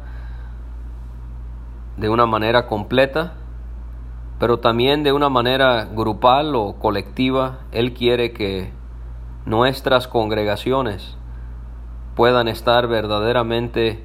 de 1.97 2.09
una 2.09 2.25
manera 2.25 2.67
completa, 2.67 3.33
pero 4.39 4.59
también 4.59 5.03
de 5.03 5.11
una 5.11 5.29
manera 5.29 5.85
grupal 5.85 6.55
o 6.55 6.75
colectiva. 6.79 7.59
Él 7.71 7.93
quiere 7.93 8.31
que 8.31 8.71
nuestras 9.45 10.07
congregaciones 10.07 11.17
puedan 12.15 12.47
estar 12.47 12.87
verdaderamente 12.87 14.03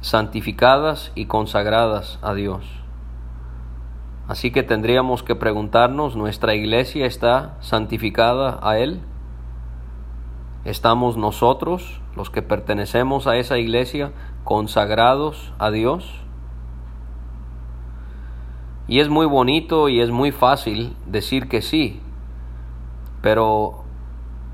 santificadas 0.00 1.12
y 1.14 1.26
consagradas 1.26 2.18
a 2.22 2.34
Dios. 2.34 2.64
Así 4.26 4.50
que 4.50 4.62
tendríamos 4.62 5.22
que 5.22 5.34
preguntarnos, 5.34 6.16
¿nuestra 6.16 6.54
iglesia 6.54 7.06
está 7.06 7.56
santificada 7.60 8.58
a 8.62 8.78
Él? 8.78 9.00
¿Estamos 10.64 11.18
nosotros, 11.18 12.00
los 12.16 12.30
que 12.30 12.40
pertenecemos 12.40 13.26
a 13.26 13.36
esa 13.36 13.58
iglesia, 13.58 14.12
consagrados 14.44 15.52
a 15.58 15.70
Dios? 15.70 16.10
Y 18.88 19.00
es 19.00 19.10
muy 19.10 19.26
bonito 19.26 19.90
y 19.90 20.00
es 20.00 20.10
muy 20.10 20.32
fácil 20.32 20.96
decir 21.06 21.48
que 21.48 21.60
sí, 21.60 22.00
pero 23.20 23.84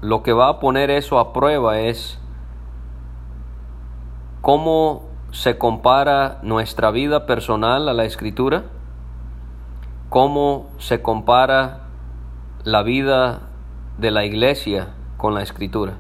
lo 0.00 0.24
que 0.24 0.32
va 0.32 0.48
a 0.48 0.58
poner 0.58 0.90
eso 0.90 1.20
a 1.20 1.32
prueba 1.32 1.78
es 1.78 2.18
cómo 4.40 5.10
se 5.30 5.58
compara 5.58 6.40
nuestra 6.42 6.90
vida 6.90 7.24
personal 7.24 7.88
a 7.88 7.92
la 7.92 8.04
escritura? 8.04 8.64
¿Cómo 10.08 10.66
se 10.78 11.02
compara 11.02 11.82
la 12.64 12.82
vida 12.82 13.42
de 13.98 14.10
la 14.10 14.24
iglesia 14.24 14.94
con 15.20 15.34
la 15.34 15.42
escritura? 15.42 15.98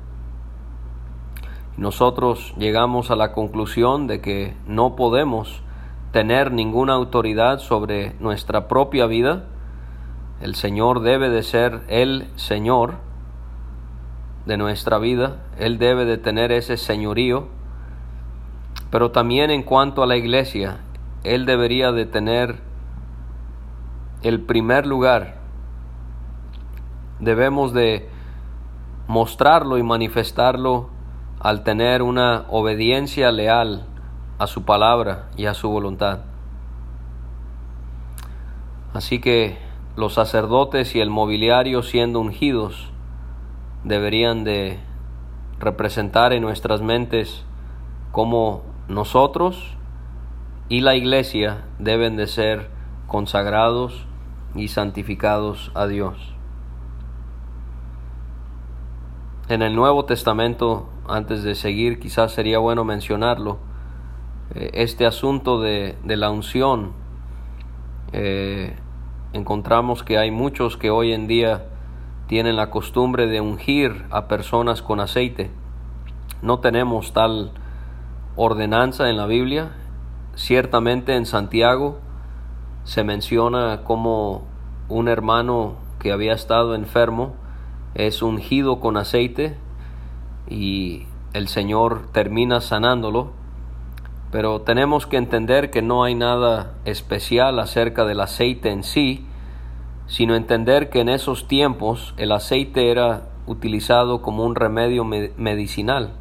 Nosotros 1.76 2.54
llegamos 2.56 3.10
a 3.10 3.16
la 3.16 3.32
conclusión 3.32 4.06
de 4.06 4.20
que 4.20 4.56
no 4.66 4.96
podemos 4.96 5.62
tener 6.10 6.52
ninguna 6.52 6.94
autoridad 6.94 7.58
sobre 7.58 8.14
nuestra 8.18 8.66
propia 8.66 9.06
vida. 9.06 9.44
El 10.40 10.54
Señor 10.54 11.00
debe 11.00 11.28
de 11.28 11.42
ser 11.42 11.82
el 11.88 12.28
Señor 12.36 12.94
de 14.46 14.56
nuestra 14.56 14.98
vida. 14.98 15.36
Él 15.58 15.78
debe 15.78 16.06
de 16.06 16.16
tener 16.18 16.50
ese 16.50 16.76
señorío. 16.76 17.48
Pero 18.90 19.10
también 19.10 19.50
en 19.50 19.62
cuanto 19.62 20.02
a 20.02 20.06
la 20.06 20.16
iglesia, 20.16 20.80
Él 21.24 21.44
debería 21.44 21.92
de 21.92 22.06
tener 22.06 22.56
el 24.22 24.40
primer 24.40 24.86
lugar. 24.86 25.36
Debemos 27.20 27.72
de 27.72 28.08
mostrarlo 29.10 29.76
y 29.76 29.82
manifestarlo 29.82 30.88
al 31.40 31.64
tener 31.64 32.00
una 32.00 32.44
obediencia 32.48 33.32
leal 33.32 33.84
a 34.38 34.46
su 34.46 34.62
palabra 34.64 35.30
y 35.36 35.46
a 35.46 35.54
su 35.54 35.68
voluntad. 35.68 36.20
Así 38.94 39.20
que 39.20 39.58
los 39.96 40.14
sacerdotes 40.14 40.94
y 40.94 41.00
el 41.00 41.10
mobiliario 41.10 41.82
siendo 41.82 42.20
ungidos 42.20 42.92
deberían 43.82 44.44
de 44.44 44.78
representar 45.58 46.32
en 46.32 46.42
nuestras 46.42 46.80
mentes 46.80 47.44
cómo 48.12 48.62
nosotros 48.86 49.74
y 50.68 50.82
la 50.82 50.94
iglesia 50.94 51.64
deben 51.80 52.16
de 52.16 52.28
ser 52.28 52.70
consagrados 53.08 54.06
y 54.54 54.68
santificados 54.68 55.72
a 55.74 55.88
Dios. 55.88 56.29
En 59.50 59.62
el 59.62 59.74
Nuevo 59.74 60.04
Testamento, 60.04 60.88
antes 61.08 61.42
de 61.42 61.56
seguir, 61.56 61.98
quizás 61.98 62.30
sería 62.30 62.60
bueno 62.60 62.84
mencionarlo, 62.84 63.58
eh, 64.54 64.70
este 64.74 65.06
asunto 65.06 65.60
de, 65.60 65.96
la 66.04 66.30
unción. 66.30 66.92
Eh, 68.12 68.76
encontramos 69.32 70.04
que 70.04 70.18
hay 70.18 70.30
muchos 70.30 70.76
que 70.76 70.90
hoy 70.90 71.12
en 71.12 71.26
día 71.26 71.64
tienen 72.28 72.54
la 72.54 72.70
costumbre 72.70 73.26
de 73.26 73.40
ungir 73.40 74.04
a 74.12 74.28
personas 74.28 74.82
con 74.82 75.00
aceite. 75.00 75.50
No 76.42 76.60
tenemos 76.60 77.12
tal 77.12 77.50
ordenanza 78.36 79.10
en 79.10 79.16
la 79.16 79.26
Biblia. 79.26 79.72
Ciertamente 80.36 81.16
en 81.16 81.26
Santiago 81.26 81.98
se 82.84 83.02
menciona 83.02 83.82
como 83.82 84.44
un 84.88 85.08
hermano 85.08 85.74
que 85.98 86.12
había 86.12 86.34
estado 86.34 86.76
enfermo 86.76 87.34
es 87.94 88.22
ungido 88.22 88.80
con 88.80 88.96
aceite 88.96 89.56
y 90.48 91.06
el 91.32 91.48
Señor 91.48 92.08
termina 92.12 92.60
sanándolo. 92.60 93.32
Pero 94.30 94.60
tenemos 94.60 95.06
que 95.06 95.16
entender 95.16 95.70
que 95.70 95.82
no 95.82 96.04
hay 96.04 96.14
nada 96.14 96.74
especial 96.84 97.58
acerca 97.58 98.04
del 98.04 98.20
aceite 98.20 98.70
en 98.70 98.84
sí, 98.84 99.26
sino 100.06 100.36
entender 100.36 100.88
que 100.90 101.00
en 101.00 101.08
esos 101.08 101.48
tiempos 101.48 102.14
el 102.16 102.32
aceite 102.32 102.90
era 102.90 103.28
utilizado 103.46 104.22
como 104.22 104.44
un 104.44 104.54
remedio 104.54 105.04
medicinal. 105.04 106.12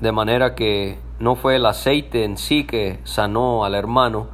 De 0.00 0.12
manera 0.12 0.54
que 0.54 0.98
no 1.18 1.36
fue 1.36 1.56
el 1.56 1.66
aceite 1.66 2.24
en 2.24 2.36
sí 2.36 2.64
que 2.64 3.00
sanó 3.04 3.64
al 3.64 3.74
hermano, 3.74 4.28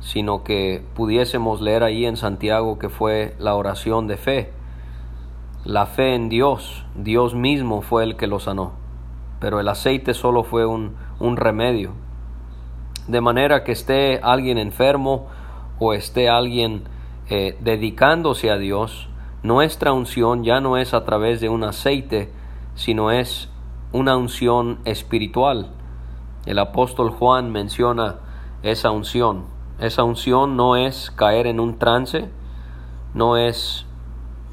sino 0.00 0.42
que 0.42 0.82
pudiésemos 0.94 1.60
leer 1.60 1.82
ahí 1.82 2.04
en 2.06 2.16
Santiago 2.16 2.78
que 2.78 2.88
fue 2.88 3.34
la 3.38 3.54
oración 3.54 4.06
de 4.06 4.16
fe. 4.16 4.52
La 5.64 5.86
fe 5.86 6.16
en 6.16 6.28
Dios, 6.28 6.84
Dios 6.96 7.36
mismo 7.36 7.82
fue 7.82 8.02
el 8.02 8.16
que 8.16 8.26
lo 8.26 8.40
sanó, 8.40 8.72
pero 9.38 9.60
el 9.60 9.68
aceite 9.68 10.12
solo 10.12 10.42
fue 10.42 10.66
un, 10.66 10.96
un 11.20 11.36
remedio. 11.36 11.92
De 13.06 13.20
manera 13.20 13.62
que 13.62 13.70
esté 13.70 14.18
alguien 14.24 14.58
enfermo 14.58 15.28
o 15.78 15.92
esté 15.92 16.28
alguien 16.28 16.82
eh, 17.30 17.56
dedicándose 17.60 18.50
a 18.50 18.56
Dios, 18.56 19.08
nuestra 19.44 19.92
unción 19.92 20.42
ya 20.42 20.60
no 20.60 20.78
es 20.78 20.94
a 20.94 21.04
través 21.04 21.40
de 21.40 21.48
un 21.48 21.62
aceite, 21.62 22.32
sino 22.74 23.12
es 23.12 23.48
una 23.92 24.16
unción 24.16 24.80
espiritual. 24.84 25.70
El 26.44 26.58
apóstol 26.58 27.10
Juan 27.10 27.52
menciona 27.52 28.16
esa 28.64 28.90
unción. 28.90 29.44
Esa 29.78 30.02
unción 30.02 30.56
no 30.56 30.74
es 30.74 31.12
caer 31.12 31.46
en 31.46 31.60
un 31.60 31.78
trance, 31.78 32.28
no 33.14 33.36
es 33.36 33.86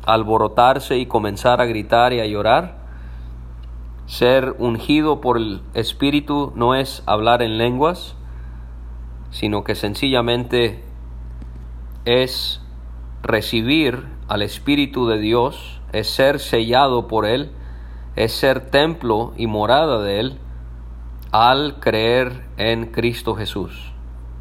alborotarse 0.05 0.97
y 0.97 1.05
comenzar 1.05 1.62
a 1.62 1.65
gritar 1.65 2.13
y 2.13 2.19
a 2.19 2.25
llorar. 2.25 2.79
Ser 4.05 4.55
ungido 4.57 5.21
por 5.21 5.38
el 5.38 5.62
Espíritu 5.73 6.51
no 6.55 6.75
es 6.75 7.03
hablar 7.05 7.41
en 7.41 7.57
lenguas, 7.57 8.15
sino 9.31 9.63
que 9.63 9.75
sencillamente 9.75 10.83
es 12.05 12.62
recibir 13.21 14.07
al 14.27 14.41
Espíritu 14.41 15.07
de 15.07 15.19
Dios, 15.19 15.81
es 15.91 16.09
ser 16.09 16.39
sellado 16.39 17.07
por 17.07 17.25
Él, 17.25 17.51
es 18.15 18.31
ser 18.33 18.71
templo 18.71 19.33
y 19.38 19.47
morada 19.47 20.01
de 20.01 20.19
Él 20.19 20.39
al 21.31 21.79
creer 21.79 22.45
en 22.57 22.88
Cristo 22.88 23.35
Jesús. 23.35 23.91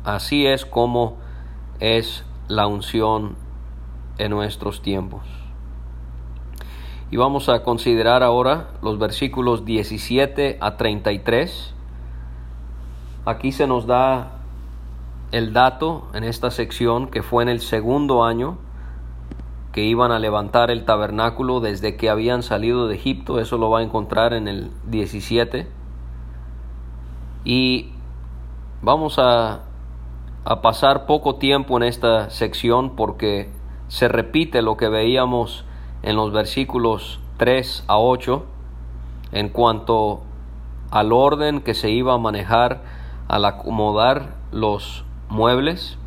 Así 0.04 0.46
es 0.46 0.64
como 0.64 1.18
es 1.80 2.24
la 2.48 2.66
unción 2.66 3.36
en 4.16 4.30
nuestros 4.30 4.80
tiempos. 4.80 5.37
Y 7.10 7.16
vamos 7.16 7.48
a 7.48 7.62
considerar 7.62 8.22
ahora 8.22 8.68
los 8.82 8.98
versículos 8.98 9.64
17 9.64 10.58
a 10.60 10.76
33. 10.76 11.74
Aquí 13.24 13.52
se 13.52 13.66
nos 13.66 13.86
da 13.86 14.32
el 15.32 15.52
dato 15.52 16.08
en 16.12 16.24
esta 16.24 16.50
sección 16.50 17.08
que 17.08 17.22
fue 17.22 17.42
en 17.42 17.48
el 17.48 17.60
segundo 17.60 18.24
año 18.24 18.58
que 19.72 19.84
iban 19.84 20.12
a 20.12 20.18
levantar 20.18 20.70
el 20.70 20.84
tabernáculo 20.84 21.60
desde 21.60 21.96
que 21.96 22.10
habían 22.10 22.42
salido 22.42 22.88
de 22.88 22.96
Egipto, 22.96 23.38
eso 23.38 23.58
lo 23.58 23.70
va 23.70 23.80
a 23.80 23.82
encontrar 23.82 24.32
en 24.32 24.48
el 24.48 24.70
17. 24.86 25.68
Y 27.44 27.90
vamos 28.82 29.18
a, 29.18 29.60
a 30.44 30.62
pasar 30.62 31.06
poco 31.06 31.36
tiempo 31.36 31.76
en 31.76 31.84
esta 31.84 32.30
sección 32.30 32.96
porque 32.96 33.50
se 33.88 34.08
repite 34.08 34.62
lo 34.62 34.76
que 34.76 34.88
veíamos 34.88 35.64
en 36.02 36.16
los 36.16 36.32
versículos 36.32 37.20
3 37.38 37.84
a 37.86 37.98
8 37.98 38.44
en 39.32 39.48
cuanto 39.50 40.22
al 40.90 41.12
orden 41.12 41.60
que 41.60 41.74
se 41.74 41.90
iba 41.90 42.14
a 42.14 42.18
manejar 42.18 42.82
al 43.28 43.44
acomodar 43.44 44.34
los 44.52 45.04
muebles, 45.28 45.98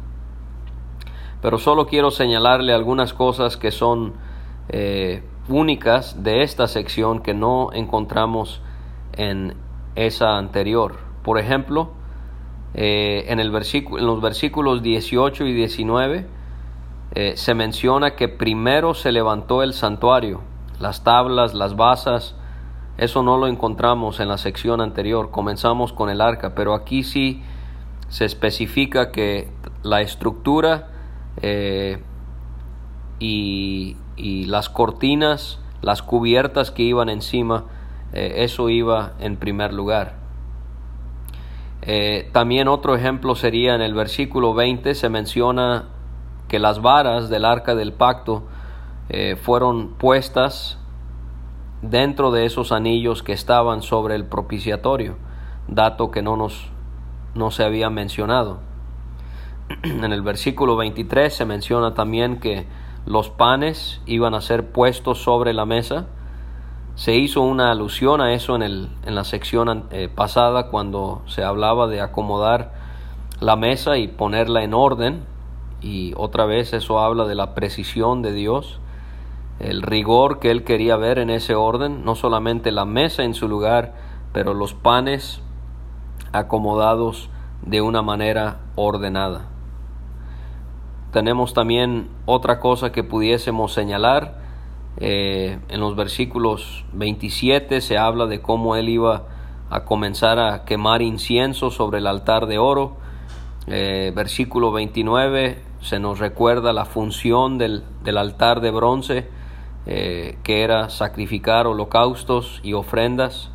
pero 1.42 1.58
solo 1.58 1.88
quiero 1.88 2.12
señalarle 2.12 2.74
algunas 2.74 3.14
cosas 3.14 3.58
que 3.58 3.72
son 3.72 4.14
eh, 4.70 5.24
únicas 5.48 6.24
de 6.24 6.44
esta 6.44 6.68
sección 6.68 7.22
que 7.22 7.34
no 7.34 7.72
encontramos 7.74 8.62
en 9.14 9.56
esa 9.96 10.38
anterior. 10.38 10.98
Por 11.24 11.38
ejemplo, 11.38 11.92
eh, 12.74 13.26
en, 13.28 13.40
el 13.40 13.48
en 13.54 14.06
los 14.06 14.22
versículos 14.22 14.82
18 14.82 15.46
y 15.46 15.54
19 15.54 16.41
eh, 17.14 17.34
se 17.36 17.54
menciona 17.56 18.16
que 18.16 18.30
primero 18.30 18.94
se 18.94 19.12
levantó 19.12 19.64
el 19.64 19.74
santuario, 19.74 20.42
las 20.80 21.04
tablas, 21.04 21.54
las 21.54 21.76
basas, 21.76 22.36
eso 22.98 23.22
no 23.22 23.38
lo 23.38 23.48
encontramos 23.48 24.22
en 24.22 24.30
la 24.30 24.38
sección 24.38 24.80
anterior, 24.80 25.30
comenzamos 25.30 25.92
con 25.92 26.10
el 26.10 26.22
arca, 26.22 26.56
pero 26.56 26.74
aquí 26.74 27.04
sí 27.04 27.42
se 28.08 28.24
especifica 28.24 29.12
que 29.12 29.52
la 29.84 30.00
estructura 30.02 30.88
eh, 31.42 32.02
y, 33.20 33.98
las 34.46 34.70
cortinas, 34.70 35.60
las 35.82 36.02
cubiertas 36.02 36.72
que 36.72 36.84
iban 36.84 37.10
encima, 37.10 37.66
eh, 38.14 38.36
eso 38.38 38.70
iba 38.70 39.14
en 39.20 39.36
primer 39.38 39.74
lugar. 39.74 40.20
También 42.32 42.68
otro 42.68 42.96
ejemplo 42.96 43.34
sería 43.34 43.74
en 43.74 43.82
el 43.82 43.96
versículo 43.96 44.54
20 44.54 44.94
se 44.94 45.10
menciona 45.10 45.86
que 46.52 46.60
las 46.60 46.82
varas 46.82 47.30
del 47.30 47.46
arca 47.46 47.76
del 47.76 47.94
pacto 47.94 48.44
fueron 49.42 49.96
puestas 49.96 50.78
dentro 51.82 52.32
de 52.32 52.46
esos 52.46 52.72
anillos 52.72 53.24
que 53.24 53.32
estaban 53.32 53.82
sobre 53.82 54.16
el 54.16 54.26
propiciatorio, 54.26 55.16
dato 55.68 56.12
que 56.12 56.22
no 56.22 56.36
nos 56.36 56.70
no 57.34 57.52
se 57.52 57.64
había 57.64 57.90
mencionado. 57.90 58.60
En 59.84 60.12
el 60.12 60.22
versículo 60.22 60.76
23 60.76 61.34
se 61.34 61.46
menciona 61.46 61.94
también 61.94 62.40
que 62.40 62.68
los 63.06 63.30
panes 63.30 64.02
iban 64.06 64.34
a 64.34 64.42
ser 64.42 64.72
puestos 64.72 65.24
sobre 65.24 65.54
la 65.54 65.66
mesa. 65.66 66.08
Se 66.96 67.16
hizo 67.16 67.42
una 67.42 67.72
alusión 67.72 68.22
a 68.22 68.34
eso 68.34 68.56
en, 68.56 68.64
el, 68.64 68.90
en 69.06 69.16
la 69.16 69.24
sección 69.24 69.86
eh, 69.92 70.10
pasada 70.14 70.68
cuando 70.68 71.22
se 71.26 71.44
hablaba 71.44 71.88
de 71.88 72.02
acomodar 72.02 72.74
la 73.40 73.56
mesa 73.56 73.98
y 73.98 74.08
ponerla 74.08 74.64
en 74.64 74.74
orden. 74.74 75.24
Y 75.82 76.14
otra 76.16 76.46
vez 76.46 76.74
eso 76.74 77.00
habla 77.00 77.26
de 77.26 77.36
la 77.36 77.54
precisión 77.56 78.22
de 78.22 78.34
Dios. 78.34 78.80
el 79.60 79.84
rigor 79.84 80.40
que 80.40 80.50
él 80.50 80.64
quería 80.64 80.96
ver 80.96 81.20
en 81.20 81.30
ese 81.30 81.54
orden, 81.54 82.04
no 82.04 82.16
solamente 82.16 82.72
la 82.72 82.86
mesa 82.86 83.24
en 83.24 83.36
su 83.36 83.48
lugar, 83.48 83.94
pero 84.34 84.56
los 84.56 84.74
panes 84.74 85.40
acomodados 86.32 87.30
de 87.62 87.82
una 87.82 88.02
manera 88.02 88.62
ordenada. 88.76 89.50
Tenemos 91.12 91.54
también 91.54 92.08
otra 92.26 92.60
cosa 92.60 92.92
que 92.92 93.04
pudiésemos 93.04 93.74
señalar. 93.74 94.40
Eh, 94.98 95.60
en 95.70 95.80
los 95.80 95.96
versículos 95.96 96.86
27 96.94 97.82
se 97.82 97.98
habla 97.98 98.26
de 98.26 98.42
cómo 98.42 98.76
él 98.76 98.90
iba 98.90 99.26
a 99.70 99.84
comenzar 99.84 100.40
a 100.40 100.64
quemar 100.66 101.02
incienso 101.02 101.70
sobre 101.70 102.00
el 102.00 102.08
altar 102.08 102.48
de 102.48 102.58
oro. 102.58 102.98
Eh, 103.68 104.12
versículo 104.16 104.72
29 104.72 105.71
se 105.82 106.00
nos 106.00 106.20
recuerda 106.20 106.74
la 106.74 106.86
función 106.86 107.58
del, 107.58 107.84
altar 108.18 108.62
de 108.62 108.72
bronce, 108.72 109.28
eh, 109.88 110.38
que 110.44 110.64
era 110.64 110.90
sacrificar 110.90 111.66
holocaustos 111.68 112.60
y 112.64 112.74
ofrendas. 112.74 113.52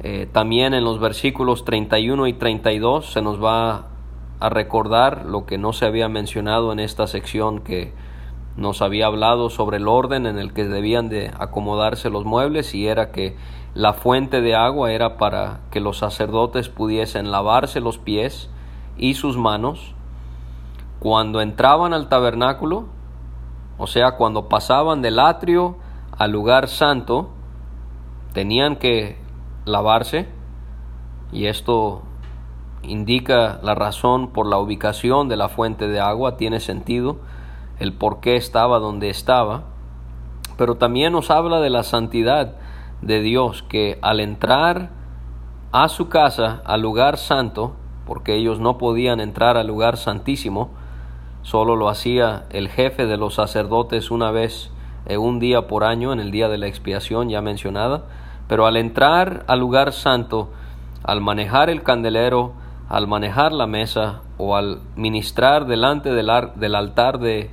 Eh, 0.00 0.28
también 0.30 0.74
en 0.74 0.84
los 0.84 0.98
versículos 0.98 1.64
31 1.64 2.26
y 2.26 2.32
32 2.34 3.12
se 3.12 3.22
nos 3.22 3.42
va 3.42 3.86
a 4.40 4.48
recordar 4.48 5.24
lo 5.24 5.46
que 5.46 5.56
no 5.56 5.72
se 5.72 5.86
había 5.86 6.08
mencionado 6.08 6.72
en 6.72 6.80
esta 6.80 7.06
sección 7.06 7.60
que 7.60 7.92
nos 8.56 8.82
había 8.82 9.06
hablado 9.06 9.50
sobre 9.50 9.78
el 9.78 9.88
orden 9.88 10.26
en 10.26 10.38
el 10.38 10.52
que 10.52 10.64
debían 10.64 11.08
de 11.08 11.30
acomodarse 11.38 12.10
los 12.10 12.24
muebles 12.24 12.74
y 12.74 12.86
era 12.88 13.10
que 13.10 13.36
la 13.74 13.94
fuente 13.94 14.40
de 14.40 14.54
agua 14.54 14.92
era 14.92 15.16
para 15.16 15.60
que 15.70 15.80
los 15.80 15.98
sacerdotes 15.98 16.68
pudiesen 16.68 17.30
lavarse 17.30 17.80
los 17.80 17.98
pies 17.98 18.50
y 18.96 19.14
sus 19.14 19.36
manos 19.36 19.94
cuando 21.04 21.42
entraban 21.42 21.92
al 21.92 22.08
tabernáculo, 22.08 22.86
o 23.76 23.86
sea, 23.86 24.12
cuando 24.12 24.48
pasaban 24.48 25.02
del 25.02 25.18
atrio 25.18 25.76
al 26.16 26.30
lugar 26.30 26.66
santo, 26.66 27.28
tenían 28.32 28.76
que 28.76 29.18
lavarse 29.66 30.30
y 31.30 31.44
esto 31.44 32.00
indica 32.82 33.60
la 33.62 33.74
razón 33.74 34.28
por 34.28 34.46
la 34.46 34.56
ubicación 34.56 35.28
de 35.28 35.36
la 35.36 35.50
fuente 35.50 35.88
de 35.88 36.00
agua, 36.00 36.38
tiene 36.38 36.58
sentido 36.58 37.18
el 37.78 37.92
por 37.92 38.20
qué 38.20 38.36
estaba 38.36 38.78
donde 38.78 39.10
estaba, 39.10 39.64
pero 40.56 40.76
también 40.76 41.12
nos 41.12 41.30
habla 41.30 41.60
de 41.60 41.68
la 41.68 41.82
santidad 41.82 42.54
de 43.02 43.20
Dios 43.20 43.62
que 43.62 43.98
al 44.00 44.20
entrar 44.20 44.88
a 45.70 45.86
su 45.90 46.08
casa, 46.08 46.62
al 46.64 46.80
lugar 46.80 47.18
santo, 47.18 47.74
porque 48.06 48.36
ellos 48.36 48.58
no 48.58 48.78
podían 48.78 49.20
entrar 49.20 49.58
al 49.58 49.66
lugar 49.66 49.98
santísimo, 49.98 50.70
solo 51.44 51.76
lo 51.76 51.88
hacía 51.88 52.46
el 52.50 52.68
jefe 52.68 53.06
de 53.06 53.18
los 53.18 53.34
sacerdotes 53.34 54.10
una 54.10 54.32
vez, 54.32 54.72
eh, 55.06 55.18
un 55.18 55.38
día 55.38 55.68
por 55.68 55.84
año, 55.84 56.12
en 56.12 56.18
el 56.18 56.30
día 56.30 56.48
de 56.48 56.58
la 56.58 56.66
expiación 56.66 57.28
ya 57.28 57.42
mencionada, 57.42 58.06
pero 58.48 58.66
al 58.66 58.76
entrar 58.76 59.44
al 59.46 59.60
lugar 59.60 59.92
santo, 59.92 60.50
al 61.04 61.20
manejar 61.20 61.68
el 61.68 61.82
candelero, 61.82 62.54
al 62.88 63.06
manejar 63.06 63.52
la 63.52 63.66
mesa 63.66 64.22
o 64.38 64.56
al 64.56 64.80
ministrar 64.96 65.66
delante 65.66 66.12
del, 66.14 66.30
del 66.56 66.74
altar 66.74 67.18
de 67.18 67.50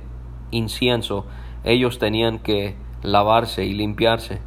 incienso, 0.50 1.26
ellos 1.62 1.98
tenían 1.98 2.38
que 2.38 2.76
lavarse 3.02 3.66
y 3.66 3.74
limpiarse, 3.74 4.40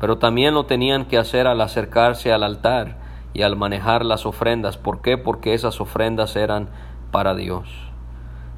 pero 0.00 0.18
también 0.18 0.52
lo 0.52 0.66
tenían 0.66 1.04
que 1.04 1.16
hacer 1.16 1.46
al 1.46 1.60
acercarse 1.60 2.32
al 2.32 2.42
altar 2.42 2.98
y 3.34 3.42
al 3.42 3.56
manejar 3.56 4.04
las 4.04 4.26
ofrendas. 4.26 4.76
¿Por 4.76 5.00
qué? 5.00 5.16
Porque 5.16 5.54
esas 5.54 5.80
ofrendas 5.80 6.34
eran 6.34 6.68
para 7.12 7.34
Dios. 7.34 7.83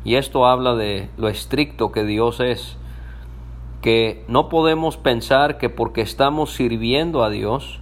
Y 0.07 0.15
esto 0.15 0.47
habla 0.47 0.77
de 0.77 1.11
lo 1.17 1.29
estricto 1.29 1.91
que 1.91 2.05
Dios 2.05 2.39
es, 2.39 2.77
que 3.83 4.25
no 4.29 4.49
podemos 4.49 4.97
pensar 4.97 5.59
que 5.59 5.69
porque 5.69 6.01
estamos 6.01 6.53
sirviendo 6.53 7.25
a 7.25 7.29
Dios, 7.29 7.81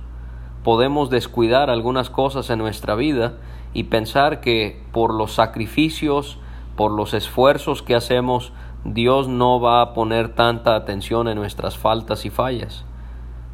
podemos 0.63 1.11
descuidar 1.11 1.69
algunas 1.69 2.09
cosas 2.09 2.49
en 2.49 2.61
nuestra 2.61 2.95
vida 2.95 3.35
y 3.75 3.85
pensar 3.85 4.41
que 4.41 4.83
por 4.91 5.13
los 5.13 5.35
sacrificios, 5.35 6.39
por 6.77 6.93
los 6.93 7.13
esfuerzos 7.13 7.83
que 7.83 7.95
hacemos, 7.95 8.55
Dios 8.87 9.29
no 9.29 9.61
va 9.61 9.83
a 9.83 9.93
poner 9.93 10.31
tanta 10.31 10.77
atención 10.77 11.29
en 11.29 11.37
nuestras 11.37 11.77
faltas 11.77 12.25
y 12.25 12.31
fallas. 12.31 12.87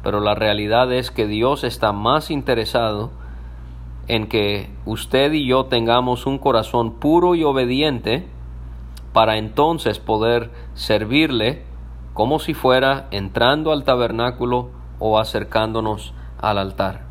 Pero 0.01 0.21
la 0.21 0.33
realidad 0.33 0.93
es 0.93 1.11
que 1.11 1.27
Dios 1.27 1.65
está 1.65 1.91
más 1.91 2.31
interesado 2.31 3.11
en 4.07 4.27
que 4.27 4.69
usted 4.85 5.33
y 5.33 5.45
yo 5.45 5.65
tengamos 5.65 6.25
un 6.25 6.37
corazón 6.37 7.01
puro 7.01 7.35
y 7.35 7.43
obediente 7.43 8.29
para 9.13 9.37
entonces 9.37 9.99
poder 9.99 10.51
servirle 10.73 11.63
como 12.13 12.39
si 12.39 12.53
fuera 12.53 13.07
entrando 13.11 13.71
al 13.71 13.83
tabernáculo 13.83 14.69
o 14.99 15.19
acercándonos 15.19 16.13
al 16.39 16.57
altar. 16.57 17.05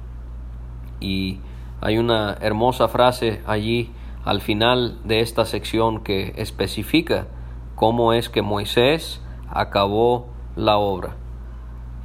Y 1.00 1.40
hay 1.80 1.98
una 1.98 2.36
hermosa 2.40 2.88
frase 2.88 3.42
allí 3.46 3.92
al 4.24 4.40
final 4.40 4.98
de 5.04 5.20
esta 5.20 5.44
sección 5.44 6.02
que 6.02 6.34
especifica 6.36 7.26
cómo 7.74 8.12
es 8.12 8.28
que 8.28 8.42
Moisés 8.42 9.22
acabó 9.48 10.28
la 10.56 10.76
obra. 10.76 11.16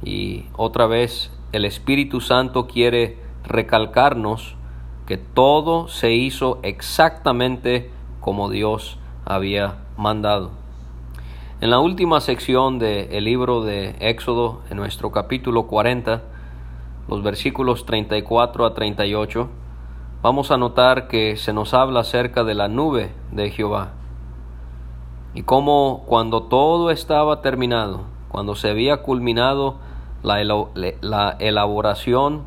Y 0.02 0.46
otra 0.56 0.86
vez 0.86 1.30
el 1.52 1.64
Espíritu 1.64 2.20
Santo 2.20 2.66
quiere 2.66 3.18
recalcarnos 3.44 4.56
que 5.06 5.18
todo 5.18 5.88
se 5.88 6.12
hizo 6.12 6.58
exactamente 6.62 7.90
como 8.20 8.50
Dios 8.50 8.98
había 9.24 9.85
mandado. 9.96 10.50
En 11.60 11.70
la 11.70 11.78
última 11.78 12.20
sección 12.20 12.78
del 12.78 13.24
libro 13.24 13.62
de 13.62 13.96
Éxodo, 14.00 14.60
en 14.70 14.76
nuestro 14.76 15.10
capítulo 15.10 15.66
40, 15.66 16.22
los 17.08 17.22
versículos 17.22 17.86
34 17.86 18.66
a 18.66 18.74
38, 18.74 19.48
vamos 20.22 20.50
a 20.50 20.58
notar 20.58 21.08
que 21.08 21.36
se 21.36 21.52
nos 21.52 21.72
habla 21.72 22.00
acerca 22.00 22.44
de 22.44 22.54
la 22.54 22.68
nube 22.68 23.12
de 23.32 23.50
Jehová 23.50 23.92
y 25.36 25.42
cómo 25.42 26.04
cuando 26.06 26.44
todo 26.44 26.90
estaba 26.90 27.42
terminado, 27.42 28.04
cuando 28.28 28.54
se 28.54 28.70
había 28.70 29.02
culminado 29.02 29.76
la, 30.22 30.42
la 31.00 31.36
elaboración 31.38 32.42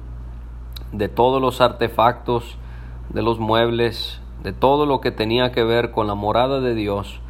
de 0.91 1.07
todos 1.07 1.39
los 1.39 1.61
artefactos, 1.61 2.57
de 3.09 3.21
los 3.21 3.39
muebles, 3.39 4.19
de 4.43 4.53
todo 4.53 4.85
lo 4.85 5.01
que 5.01 5.11
tenía 5.11 5.51
que 5.51 5.63
ver 5.63 5.91
con 5.91 6.07
la 6.07 6.15
morada 6.15 6.61
de 6.61 6.73
Dios, 6.73 7.21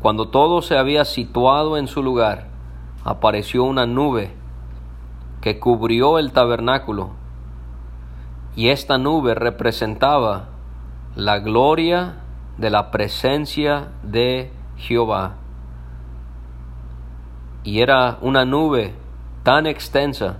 cuando 0.00 0.28
todo 0.28 0.62
se 0.62 0.76
había 0.76 1.04
situado 1.04 1.76
en 1.76 1.88
su 1.88 2.02
lugar, 2.02 2.48
apareció 3.04 3.64
una 3.64 3.86
nube 3.86 4.34
que 5.40 5.58
cubrió 5.58 6.18
el 6.18 6.32
tabernáculo, 6.32 7.10
y 8.54 8.68
esta 8.68 8.98
nube 8.98 9.34
representaba 9.34 10.48
la 11.14 11.38
gloria 11.38 12.16
de 12.58 12.70
la 12.70 12.90
presencia 12.90 13.88
de 14.02 14.50
Jehová. 14.76 15.36
Y 17.64 17.80
era 17.80 18.18
una 18.20 18.44
nube 18.44 18.94
tan 19.42 19.66
extensa, 19.66 20.38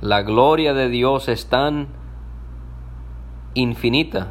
la 0.00 0.22
gloria 0.22 0.72
de 0.72 0.88
Dios 0.88 1.28
es 1.28 1.48
tan 1.48 1.88
infinita 3.54 4.28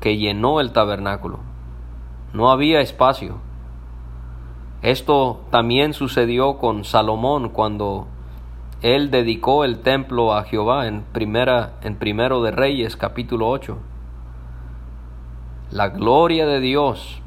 que 0.00 0.16
llenó 0.16 0.60
el 0.60 0.72
tabernáculo 0.72 1.53
no 2.34 2.50
había 2.50 2.80
espacio. 2.80 3.36
Esto 4.82 5.40
también 5.50 5.94
sucedió 5.94 6.58
con 6.58 6.84
Salomón 6.84 7.48
cuando 7.48 8.08
él 8.82 9.10
dedicó 9.10 9.64
el 9.64 9.78
templo 9.78 10.34
a 10.34 10.42
Jehová 10.42 10.88
en 10.88 11.04
primera 11.12 11.74
en 11.82 11.94
primero 11.96 12.42
de 12.42 12.50
Reyes 12.50 12.96
capítulo 12.96 13.48
8. 13.48 13.78
La 15.70 15.88
gloria 15.88 16.44
de 16.44 16.60
Dios 16.60 17.22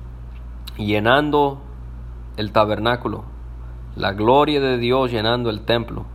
llenando 0.78 1.62
el 2.36 2.52
tabernáculo, 2.52 3.24
la 3.96 4.12
gloria 4.12 4.60
de 4.60 4.78
Dios 4.78 5.10
llenando 5.10 5.50
el 5.50 5.62
templo. 5.62 6.06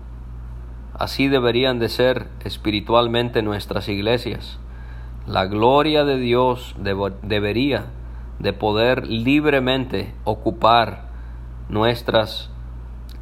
Así 0.94 1.28
deberían 1.28 1.78
de 1.78 1.88
ser 1.88 2.28
espiritualmente 2.44 3.42
nuestras 3.42 3.88
iglesias. 3.88 4.60
La 5.26 5.46
gloria 5.46 6.04
de 6.04 6.18
Dios 6.18 6.76
debería 7.22 7.86
de 8.38 8.52
poder 8.52 9.06
libremente 9.06 10.14
ocupar 10.24 11.08
nuestras 11.68 12.50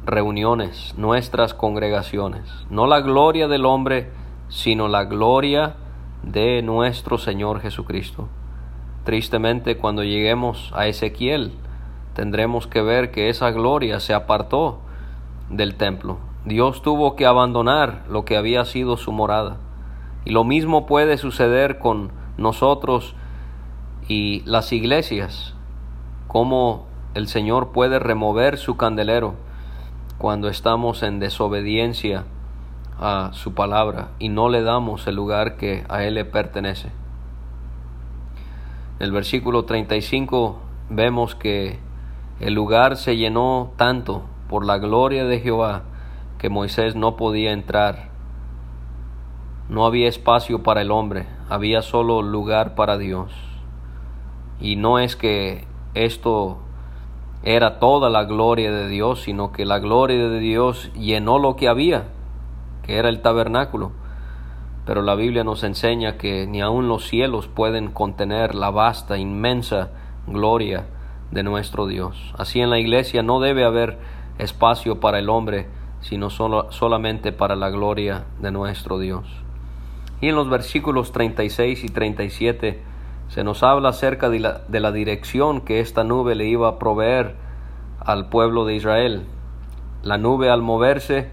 reuniones, 0.05 0.93
nuestras 0.97 1.53
congregaciones. 1.53 2.49
No 2.69 2.87
la 2.87 3.01
gloria 3.01 3.47
del 3.47 3.65
hombre, 3.65 4.09
sino 4.49 4.87
la 4.87 5.05
gloria 5.05 5.75
de 6.23 6.61
nuestro 6.61 7.17
Señor 7.17 7.61
Jesucristo. 7.61 8.27
Tristemente, 9.03 9.77
cuando 9.77 10.03
lleguemos 10.03 10.71
a 10.75 10.87
Ezequiel, 10.87 11.53
tendremos 12.13 12.67
que 12.67 12.81
ver 12.81 13.11
que 13.11 13.29
esa 13.29 13.51
gloria 13.51 13.99
se 13.99 14.13
apartó 14.13 14.79
del 15.49 15.75
templo. 15.75 16.17
Dios 16.45 16.81
tuvo 16.81 17.15
que 17.15 17.25
abandonar 17.25 18.03
lo 18.09 18.25
que 18.25 18.37
había 18.37 18.65
sido 18.65 18.97
su 18.97 19.11
morada. 19.11 19.57
Y 20.25 20.31
lo 20.31 20.43
mismo 20.43 20.85
puede 20.85 21.17
suceder 21.17 21.79
con 21.79 22.11
nosotros 22.37 23.15
y 24.11 24.41
las 24.43 24.73
iglesias, 24.73 25.53
cómo 26.27 26.85
el 27.13 27.29
Señor 27.29 27.71
puede 27.71 27.97
remover 27.97 28.57
su 28.57 28.75
candelero 28.75 29.35
cuando 30.17 30.49
estamos 30.49 31.01
en 31.01 31.19
desobediencia 31.19 32.25
a 32.99 33.29
su 33.31 33.53
palabra 33.53 34.09
y 34.19 34.27
no 34.27 34.49
le 34.49 34.63
damos 34.63 35.07
el 35.07 35.15
lugar 35.15 35.55
que 35.55 35.85
a 35.87 36.03
Él 36.03 36.15
le 36.15 36.25
pertenece. 36.25 36.89
En 38.99 39.05
el 39.05 39.13
versículo 39.13 39.63
35 39.63 40.59
vemos 40.89 41.33
que 41.33 41.79
el 42.41 42.53
lugar 42.53 42.97
se 42.97 43.15
llenó 43.15 43.71
tanto 43.77 44.23
por 44.49 44.65
la 44.65 44.77
gloria 44.77 45.23
de 45.23 45.39
Jehová 45.39 45.83
que 46.37 46.49
Moisés 46.49 46.97
no 46.97 47.15
podía 47.15 47.53
entrar. 47.53 48.09
No 49.69 49.85
había 49.85 50.09
espacio 50.09 50.63
para 50.63 50.81
el 50.81 50.91
hombre, 50.91 51.27
había 51.47 51.81
solo 51.81 52.21
lugar 52.21 52.75
para 52.75 52.97
Dios. 52.97 53.50
Y 54.61 54.75
no 54.75 54.99
es 54.99 55.15
que 55.15 55.65
esto 55.95 56.59
era 57.43 57.79
toda 57.79 58.09
la 58.09 58.25
gloria 58.25 58.71
de 58.71 58.87
Dios, 58.87 59.21
sino 59.23 59.51
que 59.51 59.65
la 59.65 59.79
gloria 59.79 60.29
de 60.29 60.39
Dios 60.39 60.91
llenó 60.93 61.39
lo 61.39 61.55
que 61.55 61.67
había, 61.67 62.09
que 62.83 62.97
era 62.97 63.09
el 63.09 63.21
tabernáculo. 63.21 63.91
Pero 64.85 65.01
la 65.01 65.15
Biblia 65.15 65.43
nos 65.43 65.63
enseña 65.63 66.17
que 66.17 66.45
ni 66.45 66.61
aun 66.61 66.87
los 66.87 67.07
cielos 67.07 67.47
pueden 67.47 67.91
contener 67.91 68.53
la 68.53 68.69
vasta, 68.69 69.17
inmensa 69.17 69.89
gloria 70.27 70.85
de 71.31 71.43
nuestro 71.43 71.87
Dios. 71.87 72.33
Así 72.37 72.61
en 72.61 72.69
la 72.69 72.79
iglesia 72.79 73.23
no 73.23 73.39
debe 73.39 73.63
haber 73.63 73.97
espacio 74.37 74.99
para 74.99 75.17
el 75.17 75.29
hombre, 75.29 75.67
sino 76.01 76.29
solo, 76.29 76.71
solamente 76.71 77.31
para 77.31 77.55
la 77.55 77.69
gloria 77.69 78.25
de 78.39 78.51
nuestro 78.51 78.99
Dios. 78.99 79.25
Y 80.19 80.27
en 80.27 80.35
los 80.35 80.49
versículos 80.49 81.11
36 81.11 81.83
y 81.83 81.89
37 81.89 82.90
se 83.31 83.45
nos 83.45 83.63
habla 83.63 83.89
acerca 83.89 84.29
de 84.29 84.39
la, 84.41 84.91
dirección 84.91 85.61
que 85.61 85.79
esta 85.79 86.03
nube 86.03 86.35
le 86.35 86.47
iba 86.47 86.67
a 86.67 86.79
proveer 86.79 87.37
al 87.97 88.27
pueblo 88.27 88.65
de 88.65 88.75
Israel. 88.75 89.25
La 90.03 90.17
nube 90.17 90.49
al 90.49 90.61
moverse, 90.61 91.31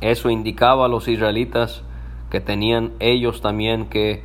eso 0.00 0.30
indicaba 0.30 0.84
a 0.84 0.88
los 0.88 1.08
israelitas 1.08 1.82
que 2.30 2.40
tenían 2.40 2.92
ellos 3.00 3.40
también 3.40 3.86
que 3.88 4.22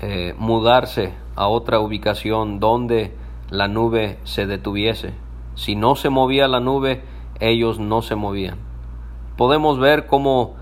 eh, 0.00 0.34
mudarse 0.38 1.12
a 1.36 1.48
otra 1.48 1.78
ubicación 1.78 2.58
donde 2.58 3.14
la 3.50 3.68
nube 3.68 4.16
se 4.24 4.46
detuviese. 4.46 5.12
Si 5.56 5.76
no 5.76 5.94
se 5.94 6.08
movía 6.08 6.48
la 6.48 6.60
nube, 6.60 7.02
ellos 7.38 7.78
no 7.78 8.00
se 8.00 8.14
movían. 8.14 8.56
Podemos 9.36 9.78
ver 9.78 10.06
cómo, 10.06 10.54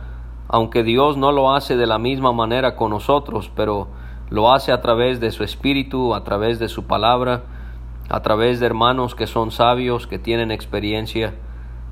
aunque 0.49 0.83
Dios 0.83 1.16
no 1.16 1.31
lo 1.31 1.55
hace 1.55 1.77
de 1.77 1.87
la 1.87 2.01
misma 2.01 2.33
manera 2.33 2.75
con 2.75 2.90
nosotros, 2.90 3.49
pero 3.55 3.99
lo 4.31 4.53
hace 4.53 4.71
a 4.73 4.81
través 4.81 5.21
de 5.21 5.33
su 5.33 5.43
espíritu, 5.43 6.14
a 6.14 6.23
través 6.23 6.59
de 6.59 6.69
su 6.69 6.85
palabra, 6.87 7.43
a 8.09 8.21
través 8.23 8.61
de 8.61 8.66
hermanos 8.66 9.14
que 9.14 9.27
son 9.27 9.51
sabios, 9.51 10.07
que 10.07 10.19
tienen 10.19 10.53
experiencia. 10.53 11.35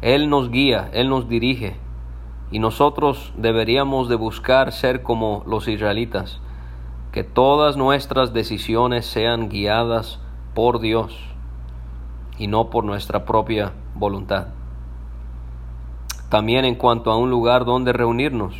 Él 0.00 0.30
nos 0.30 0.50
guía, 0.50 0.88
Él 0.92 1.08
nos 1.08 1.28
dirige. 1.28 1.76
Y 2.50 2.60
nosotros 2.60 3.32
deberíamos 3.36 4.08
de 4.08 4.14
buscar 4.14 4.72
ser 4.72 5.02
como 5.02 5.42
los 5.46 5.68
israelitas, 5.68 6.40
que 7.12 7.24
todas 7.24 7.76
nuestras 7.76 8.32
decisiones 8.32 9.04
sean 9.04 9.48
guiadas 9.48 10.20
por 10.54 10.80
Dios 10.80 11.18
y 12.38 12.46
no 12.46 12.70
por 12.70 12.84
nuestra 12.84 13.24
propia 13.24 13.72
voluntad. 13.94 14.48
También 16.30 16.64
en 16.64 16.76
cuanto 16.76 17.10
a 17.10 17.16
un 17.16 17.30
lugar 17.30 17.64
donde 17.64 17.92
reunirnos, 17.92 18.54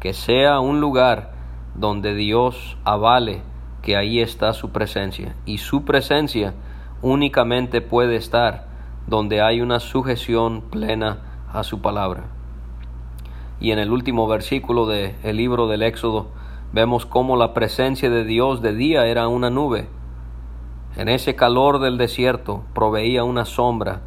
que 0.00 0.12
sea 0.12 0.60
un 0.60 0.80
lugar 0.80 1.35
donde 1.78 2.14
Dios 2.14 2.78
avale 2.84 3.42
que 3.82 3.96
ahí 3.96 4.20
está 4.20 4.52
su 4.52 4.70
presencia. 4.70 5.36
Y 5.44 5.58
su 5.58 5.84
presencia 5.84 6.54
únicamente 7.02 7.80
puede 7.80 8.16
estar 8.16 8.66
donde 9.06 9.40
hay 9.40 9.60
una 9.60 9.78
sujeción 9.78 10.62
plena 10.62 11.18
a 11.52 11.62
su 11.62 11.80
palabra. 11.80 12.24
Y 13.60 13.70
en 13.70 13.78
el 13.78 13.92
último 13.92 14.26
versículo 14.26 14.86
del 14.86 15.14
el 15.22 15.36
libro 15.36 15.68
del 15.68 15.82
Éxodo 15.82 16.28
vemos 16.72 17.06
cómo 17.06 17.36
la 17.36 17.54
presencia 17.54 18.10
de 18.10 18.24
Dios 18.24 18.60
de 18.60 18.74
día 18.74 19.06
era 19.06 19.28
una 19.28 19.50
nube. 19.50 19.88
En 20.96 21.08
ese 21.08 21.36
calor 21.36 21.78
del 21.78 21.98
desierto 21.98 22.64
proveía 22.74 23.22
una 23.22 23.44
sombra 23.44 24.00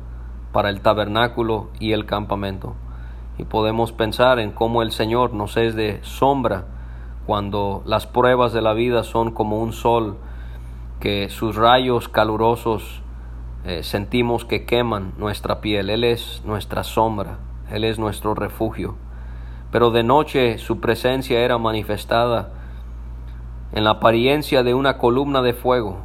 para 0.51 0.69
el 0.69 0.81
tabernáculo 0.81 1.69
y 1.79 1.93
el 1.93 2.05
campamento. 2.05 2.75
Y 3.37 3.45
podemos 3.45 3.91
pensar 3.91 4.39
en 4.39 4.51
cómo 4.51 4.81
el 4.81 4.91
Señor 4.91 5.33
nos 5.33 5.55
es 5.55 5.75
de 5.75 5.99
sombra 6.01 6.65
cuando 7.29 7.83
las 7.85 8.07
pruebas 8.07 8.53
de 8.53 8.63
la 8.63 8.73
vida 8.73 9.03
son 9.03 9.29
como 9.29 9.61
un 9.61 9.71
sol 9.71 10.17
que 10.99 11.29
sus 11.29 11.55
rayos 11.55 12.09
calurosos 12.09 13.03
eh, 13.65 13.83
sentimos 13.83 14.45
que 14.45 14.65
queman 14.65 15.13
nuestra 15.19 15.61
piel. 15.61 15.91
Él 15.91 16.05
es 16.05 16.41
nuestra 16.43 16.83
sombra, 16.83 17.37
Él 17.69 17.83
es 17.83 17.99
nuestro 17.99 18.33
refugio. 18.33 18.95
Pero 19.71 19.91
de 19.91 20.01
noche 20.01 20.57
su 20.57 20.79
presencia 20.79 21.41
era 21.41 21.59
manifestada 21.59 22.51
en 23.73 23.83
la 23.83 23.91
apariencia 23.91 24.63
de 24.63 24.73
una 24.73 24.97
columna 24.97 25.43
de 25.43 25.53
fuego. 25.53 25.99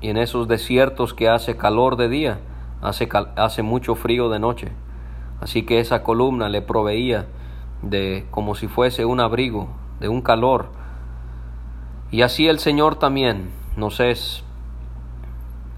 Y 0.00 0.10
en 0.10 0.16
esos 0.16 0.46
desiertos 0.46 1.12
que 1.12 1.28
hace 1.28 1.56
calor 1.56 1.96
de 1.96 2.08
día, 2.08 2.38
hace, 2.82 3.08
hace 3.34 3.64
mucho 3.64 3.96
frío 3.96 4.28
de 4.28 4.38
noche. 4.38 4.70
Así 5.40 5.64
que 5.64 5.80
esa 5.80 6.04
columna 6.04 6.48
le 6.48 6.62
proveía 6.62 7.26
de 7.82 8.26
como 8.30 8.54
si 8.54 8.68
fuese 8.68 9.04
un 9.04 9.18
abrigo 9.18 9.70
de 10.00 10.08
un 10.08 10.22
calor. 10.22 10.70
Y 12.10 12.22
así 12.22 12.48
el 12.48 12.58
Señor 12.58 12.96
también 12.96 13.50
nos 13.76 14.00
es 14.00 14.44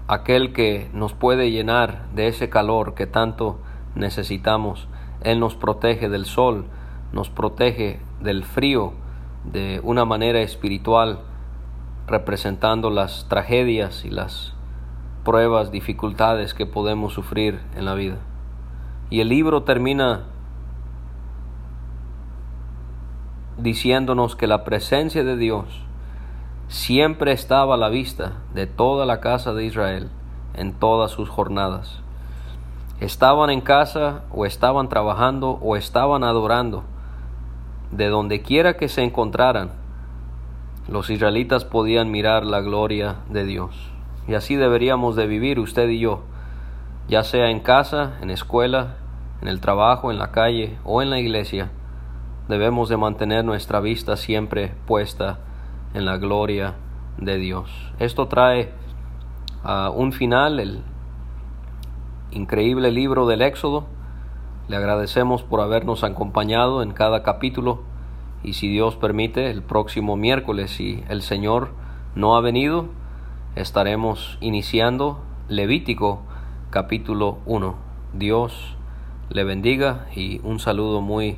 aquel 0.07 0.53
que 0.53 0.89
nos 0.93 1.13
puede 1.13 1.51
llenar 1.51 2.07
de 2.15 2.27
ese 2.27 2.49
calor 2.49 2.95
que 2.95 3.07
tanto 3.07 3.59
necesitamos. 3.95 4.87
Él 5.21 5.39
nos 5.39 5.55
protege 5.55 6.09
del 6.09 6.25
sol, 6.25 6.65
nos 7.11 7.29
protege 7.29 7.99
del 8.19 8.43
frío 8.43 8.93
de 9.43 9.79
una 9.83 10.05
manera 10.05 10.41
espiritual, 10.41 11.19
representando 12.07 12.89
las 12.89 13.27
tragedias 13.29 14.03
y 14.03 14.09
las 14.09 14.55
pruebas, 15.23 15.71
dificultades 15.71 16.53
que 16.53 16.65
podemos 16.65 17.13
sufrir 17.13 17.59
en 17.75 17.85
la 17.85 17.93
vida. 17.93 18.17
Y 19.09 19.21
el 19.21 19.29
libro 19.29 19.63
termina 19.63 20.25
diciéndonos 23.61 24.35
que 24.35 24.47
la 24.47 24.63
presencia 24.63 25.23
de 25.23 25.35
Dios 25.35 25.65
siempre 26.67 27.31
estaba 27.31 27.75
a 27.75 27.77
la 27.77 27.89
vista 27.89 28.33
de 28.53 28.67
toda 28.67 29.05
la 29.05 29.19
casa 29.19 29.53
de 29.53 29.65
Israel 29.65 30.09
en 30.53 30.73
todas 30.73 31.11
sus 31.11 31.29
jornadas. 31.29 32.01
Estaban 32.99 33.49
en 33.49 33.61
casa 33.61 34.23
o 34.31 34.45
estaban 34.45 34.89
trabajando 34.89 35.51
o 35.61 35.75
estaban 35.75 36.23
adorando. 36.23 36.83
De 37.91 38.07
donde 38.07 38.41
quiera 38.41 38.77
que 38.77 38.87
se 38.87 39.03
encontraran, 39.03 39.71
los 40.87 41.09
israelitas 41.09 41.65
podían 41.65 42.11
mirar 42.11 42.45
la 42.45 42.61
gloria 42.61 43.17
de 43.29 43.45
Dios. 43.45 43.75
Y 44.27 44.35
así 44.35 44.55
deberíamos 44.55 45.15
de 45.15 45.27
vivir 45.27 45.59
usted 45.59 45.87
y 45.89 45.99
yo, 45.99 46.21
ya 47.07 47.23
sea 47.23 47.49
en 47.49 47.61
casa, 47.61 48.17
en 48.21 48.29
escuela, 48.29 48.97
en 49.41 49.47
el 49.47 49.59
trabajo, 49.59 50.11
en 50.11 50.19
la 50.19 50.31
calle 50.31 50.77
o 50.83 51.01
en 51.01 51.09
la 51.09 51.19
iglesia 51.19 51.71
debemos 52.49 52.89
de 52.89 52.97
mantener 52.97 53.45
nuestra 53.45 53.79
vista 53.79 54.17
siempre 54.17 54.73
puesta 54.87 55.37
en 55.93 56.05
la 56.05 56.17
gloria 56.17 56.73
de 57.17 57.37
Dios. 57.37 57.69
Esto 57.99 58.27
trae 58.27 58.71
a 59.63 59.91
un 59.91 60.11
final 60.11 60.59
el 60.59 60.81
increíble 62.31 62.91
libro 62.91 63.27
del 63.27 63.43
Éxodo. 63.43 63.85
Le 64.67 64.77
agradecemos 64.77 65.43
por 65.43 65.61
habernos 65.61 66.03
acompañado 66.03 66.81
en 66.81 66.91
cada 66.91 67.21
capítulo 67.21 67.83
y 68.43 68.53
si 68.53 68.67
Dios 68.67 68.95
permite, 68.95 69.51
el 69.51 69.61
próximo 69.61 70.17
miércoles, 70.17 70.71
si 70.71 71.03
el 71.07 71.21
Señor 71.21 71.69
no 72.15 72.35
ha 72.35 72.41
venido, 72.41 72.87
estaremos 73.55 74.39
iniciando 74.41 75.19
Levítico 75.49 76.23
capítulo 76.71 77.37
1. 77.45 77.75
Dios 78.13 78.75
le 79.29 79.43
bendiga 79.43 80.07
y 80.15 80.41
un 80.43 80.59
saludo 80.59 81.01
muy 81.01 81.37